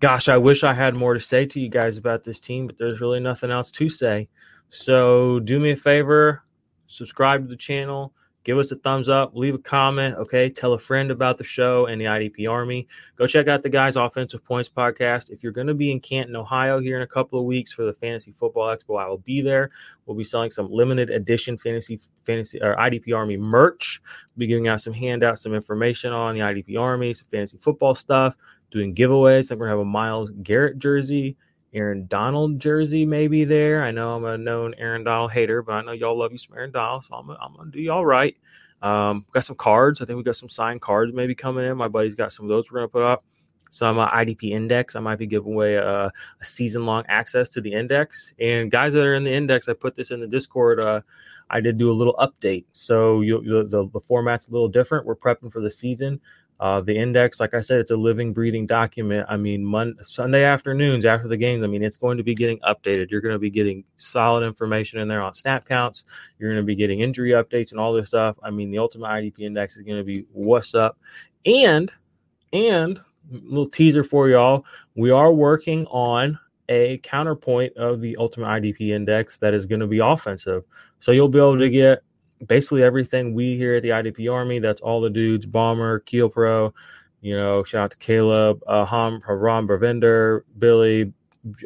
gosh, 0.00 0.28
I 0.28 0.36
wish 0.36 0.64
I 0.64 0.74
had 0.74 0.94
more 0.94 1.14
to 1.14 1.20
say 1.20 1.46
to 1.46 1.60
you 1.60 1.68
guys 1.68 1.96
about 1.96 2.24
this 2.24 2.40
team, 2.40 2.66
but 2.66 2.76
there's 2.78 3.00
really 3.00 3.20
nothing 3.20 3.50
else 3.50 3.70
to 3.72 3.88
say. 3.88 4.28
So 4.68 5.40
do 5.40 5.58
me 5.58 5.70
a 5.70 5.76
favor, 5.76 6.42
subscribe 6.86 7.42
to 7.42 7.48
the 7.48 7.56
channel 7.56 8.12
give 8.48 8.56
us 8.56 8.72
a 8.72 8.76
thumbs 8.76 9.10
up, 9.10 9.36
leave 9.36 9.54
a 9.54 9.58
comment, 9.58 10.16
okay? 10.16 10.48
Tell 10.48 10.72
a 10.72 10.78
friend 10.78 11.10
about 11.10 11.36
the 11.36 11.44
show 11.44 11.84
and 11.84 12.00
the 12.00 12.06
IDP 12.06 12.50
Army. 12.50 12.88
Go 13.16 13.26
check 13.26 13.46
out 13.46 13.62
the 13.62 13.68
guys' 13.68 13.94
offensive 13.94 14.42
points 14.42 14.70
podcast. 14.70 15.28
If 15.28 15.42
you're 15.42 15.52
going 15.52 15.66
to 15.66 15.74
be 15.74 15.92
in 15.92 16.00
Canton, 16.00 16.34
Ohio 16.34 16.80
here 16.80 16.96
in 16.96 17.02
a 17.02 17.06
couple 17.06 17.38
of 17.38 17.44
weeks 17.44 17.74
for 17.74 17.84
the 17.84 17.92
Fantasy 17.92 18.32
Football 18.32 18.74
Expo, 18.74 18.98
I 18.98 19.06
will 19.06 19.18
be 19.18 19.42
there. 19.42 19.68
We'll 20.06 20.16
be 20.16 20.24
selling 20.24 20.50
some 20.50 20.72
limited 20.72 21.10
edition 21.10 21.58
fantasy 21.58 22.00
fantasy 22.24 22.58
or 22.62 22.74
IDP 22.76 23.14
Army 23.14 23.36
merch. 23.36 24.00
We'll 24.34 24.44
be 24.44 24.46
giving 24.46 24.66
out 24.66 24.80
some 24.80 24.94
handouts, 24.94 25.42
some 25.42 25.52
information 25.52 26.14
on 26.14 26.34
the 26.34 26.40
IDP 26.40 26.80
Army, 26.80 27.12
some 27.12 27.28
fantasy 27.30 27.58
football 27.60 27.94
stuff, 27.94 28.34
doing 28.70 28.94
giveaways. 28.94 29.50
I'm 29.50 29.58
going 29.58 29.68
to 29.68 29.72
have 29.72 29.80
a 29.80 29.84
Myles 29.84 30.30
Garrett 30.42 30.78
jersey. 30.78 31.36
Aaron 31.74 32.06
Donald 32.06 32.58
jersey 32.60 33.04
maybe 33.04 33.44
there. 33.44 33.82
I 33.82 33.90
know 33.90 34.16
I'm 34.16 34.24
a 34.24 34.38
known 34.38 34.74
Aaron 34.78 35.04
Donald 35.04 35.32
hater, 35.32 35.62
but 35.62 35.72
I 35.72 35.82
know 35.82 35.92
y'all 35.92 36.18
love 36.18 36.32
you 36.32 36.38
some 36.38 36.56
Aaron 36.56 36.70
Donald, 36.70 37.04
so 37.04 37.14
I'm, 37.14 37.30
I'm 37.30 37.54
gonna 37.56 37.70
do 37.70 37.80
y'all 37.80 38.06
right. 38.06 38.36
Um, 38.80 39.26
got 39.32 39.44
some 39.44 39.56
cards. 39.56 40.00
I 40.00 40.04
think 40.04 40.16
we 40.16 40.22
got 40.22 40.36
some 40.36 40.48
signed 40.48 40.80
cards 40.80 41.12
maybe 41.12 41.34
coming 41.34 41.64
in. 41.64 41.76
My 41.76 41.88
buddy's 41.88 42.14
got 42.14 42.32
some 42.32 42.46
of 42.46 42.48
those 42.48 42.70
we're 42.70 42.78
gonna 42.78 42.88
put 42.88 43.02
up. 43.02 43.24
Some 43.70 43.98
uh, 43.98 44.08
IDP 44.10 44.52
index. 44.52 44.96
I 44.96 45.00
might 45.00 45.18
be 45.18 45.26
giving 45.26 45.52
away 45.52 45.74
a, 45.74 46.06
a 46.06 46.44
season 46.44 46.86
long 46.86 47.04
access 47.08 47.50
to 47.50 47.60
the 47.60 47.72
index. 47.72 48.32
And 48.40 48.70
guys 48.70 48.94
that 48.94 49.04
are 49.04 49.14
in 49.14 49.24
the 49.24 49.32
index, 49.32 49.68
I 49.68 49.74
put 49.74 49.94
this 49.94 50.10
in 50.10 50.20
the 50.20 50.26
Discord. 50.26 50.80
Uh, 50.80 51.02
I 51.50 51.60
did 51.60 51.76
do 51.76 51.90
a 51.90 51.92
little 51.92 52.14
update, 52.14 52.64
so 52.72 53.20
you, 53.20 53.42
the, 53.68 53.88
the 53.92 54.00
format's 54.00 54.48
a 54.48 54.52
little 54.52 54.68
different. 54.68 55.06
We're 55.06 55.16
prepping 55.16 55.52
for 55.52 55.60
the 55.60 55.70
season. 55.70 56.20
Uh, 56.60 56.80
the 56.80 56.96
index, 56.96 57.38
like 57.38 57.54
I 57.54 57.60
said, 57.60 57.78
it's 57.78 57.92
a 57.92 57.96
living, 57.96 58.32
breathing 58.32 58.66
document. 58.66 59.26
I 59.28 59.36
mean, 59.36 59.64
Monday, 59.64 60.00
Sunday 60.04 60.44
afternoons 60.44 61.04
after 61.04 61.28
the 61.28 61.36
games, 61.36 61.62
I 61.62 61.68
mean, 61.68 61.84
it's 61.84 61.96
going 61.96 62.16
to 62.16 62.24
be 62.24 62.34
getting 62.34 62.58
updated. 62.60 63.10
You're 63.10 63.20
going 63.20 63.34
to 63.34 63.38
be 63.38 63.50
getting 63.50 63.84
solid 63.96 64.44
information 64.44 64.98
in 64.98 65.06
there 65.06 65.22
on 65.22 65.34
snap 65.34 65.66
counts. 65.66 66.04
You're 66.38 66.50
going 66.50 66.62
to 66.62 66.66
be 66.66 66.74
getting 66.74 67.00
injury 67.00 67.30
updates 67.30 67.70
and 67.70 67.78
all 67.78 67.92
this 67.92 68.08
stuff. 68.08 68.36
I 68.42 68.50
mean, 68.50 68.72
the 68.72 68.78
Ultimate 68.78 69.06
IDP 69.06 69.40
Index 69.40 69.76
is 69.76 69.84
going 69.84 69.98
to 69.98 70.04
be 70.04 70.24
what's 70.32 70.74
up. 70.74 70.98
And, 71.46 71.92
and, 72.52 73.00
little 73.30 73.68
teaser 73.68 74.02
for 74.02 74.28
y'all, 74.28 74.64
we 74.96 75.10
are 75.10 75.32
working 75.32 75.86
on 75.86 76.38
a 76.68 76.98
counterpoint 76.98 77.76
of 77.76 78.00
the 78.00 78.16
Ultimate 78.16 78.46
IDP 78.46 78.90
Index 78.90 79.38
that 79.38 79.54
is 79.54 79.66
going 79.66 79.80
to 79.80 79.86
be 79.86 79.98
offensive. 79.98 80.64
So 81.00 81.12
you'll 81.12 81.28
be 81.28 81.38
able 81.38 81.58
to 81.58 81.70
get 81.70 82.02
basically 82.46 82.82
everything 82.82 83.34
we 83.34 83.56
here 83.56 83.76
at 83.76 83.82
the 83.82 83.90
IDP 83.90 84.32
Army. 84.32 84.58
That's 84.58 84.80
all 84.80 85.00
the 85.00 85.10
dudes, 85.10 85.46
Bomber, 85.46 86.00
Keel 86.00 86.28
Pro, 86.28 86.72
you 87.20 87.36
know, 87.36 87.64
shout 87.64 87.84
out 87.84 87.90
to 87.92 87.96
Caleb, 87.98 88.62
uh, 88.66 88.84
Ham, 88.84 89.20
Haram, 89.26 89.66
Bravinder, 89.66 90.42
Billy, 90.58 91.12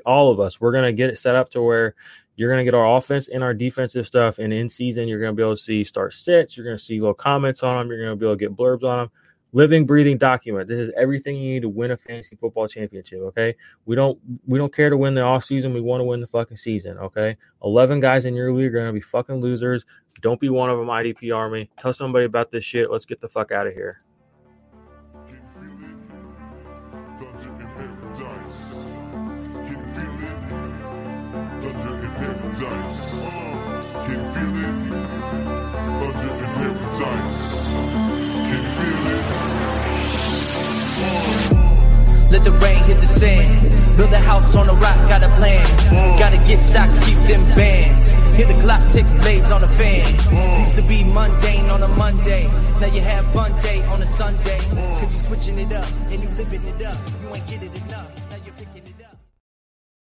all 0.07 0.31
of 0.31 0.41
us. 0.41 0.61
We're 0.61 0.73
going 0.73 0.85
to 0.85 0.93
get 0.93 1.11
it 1.11 1.19
set 1.19 1.35
up 1.35 1.51
to 1.53 1.63
where 1.63 1.95
you're 2.37 2.51
going 2.51 2.61
to 2.61 2.65
get 2.65 2.75
our 2.75 2.97
offense 2.97 3.29
and 3.29 3.43
our 3.43 3.53
defensive 3.53 4.07
stuff. 4.07 4.39
And 4.39 4.53
in 4.53 4.71
season, 4.71 5.09
you're 5.09 5.21
going 5.21 5.33
to 5.33 5.37
be 5.37 5.43
able 5.43 5.57
to 5.57 5.63
see 5.63 5.85
start 5.85 6.15
sets. 6.15 6.57
You're 6.57 6.65
going 6.65 6.79
to 6.79 6.83
see 6.83 7.01
little 7.01 7.15
comments 7.15 7.63
on 7.63 7.79
them. 7.79 7.89
You're 7.89 8.05
going 8.07 8.17
to 8.17 8.21
be 8.21 8.27
able 8.27 8.37
to 8.37 8.41
get 8.41 8.57
blurbs 8.57 8.85
on 8.85 8.99
them 8.99 9.11
living 9.53 9.85
breathing 9.85 10.17
document 10.17 10.69
this 10.69 10.79
is 10.79 10.93
everything 10.97 11.37
you 11.37 11.55
need 11.55 11.62
to 11.62 11.69
win 11.69 11.91
a 11.91 11.97
fantasy 11.97 12.37
football 12.37 12.67
championship 12.67 13.21
okay 13.21 13.55
we 13.85 13.95
don't 13.95 14.19
we 14.47 14.59
don't 14.59 14.75
care 14.75 14.91
to 14.91 14.97
win 14.97 15.15
the 15.15 15.21
off 15.21 15.45
season 15.45 15.75
we 15.75 15.81
want 15.81 16.01
to 16.01 16.05
win 16.05 16.21
the 16.21 16.27
fucking 16.27 16.57
season 16.57 16.99
okay 16.99 17.37
11 17.62 18.01
guys 18.01 18.25
in 18.25 18.35
your 18.35 18.53
league 18.53 18.75
are 18.75 18.79
going 18.79 18.87
to 18.87 18.93
be 18.93 19.01
fucking 19.01 19.41
losers 19.41 19.85
don't 20.21 20.41
be 20.41 20.49
one 20.49 20.71
of 20.71 20.79
them 20.79 20.88
idp 20.88 21.35
army 21.35 21.71
tell 21.79 21.93
somebody 21.93 22.25
about 22.25 22.51
this 22.51 22.65
shit 22.65 22.91
let's 22.91 23.05
get 23.05 23.21
the 23.21 23.29
fuck 23.29 23.53
out 23.53 23.67
of 23.67 23.75
here 23.75 24.01
Let 42.33 42.45
the 42.45 42.53
rain 42.53 42.83
hit 42.85 42.99
the 42.99 43.07
sand. 43.07 43.97
Build 43.99 44.11
a 44.11 44.18
house 44.18 44.55
on 44.55 44.66
a 44.66 44.73
rock, 44.73 44.97
got 45.07 45.23
a 45.23 45.29
plan. 45.37 46.18
Gotta 46.18 46.38
get 46.49 46.61
stocks, 46.61 46.99
keep 47.05 47.18
them 47.29 47.45
bands. 47.55 48.11
Hear 48.38 48.47
the 48.47 48.59
clock 48.62 48.81
tick, 48.90 49.05
blades 49.21 49.53
on 49.53 49.61
the 49.61 49.68
fan. 49.68 50.61
Used 50.62 50.77
to 50.77 50.83
be 50.83 51.05
mundane 51.05 51.68
on 51.68 51.83
a 51.83 51.88
Monday. 51.88 52.47
Now 52.81 52.87
you 52.87 53.03
have 53.03 53.31
fun 53.35 53.53
day 53.61 53.83
on 53.85 54.01
a 54.01 54.07
Sunday. 54.07 54.59
Cause 54.61 55.12
you're 55.12 55.25
switching 55.29 55.59
it 55.59 55.73
up 55.73 55.87
and 56.09 56.23
you 56.23 56.29
living 56.31 56.64
it 56.64 56.83
up. 56.87 57.22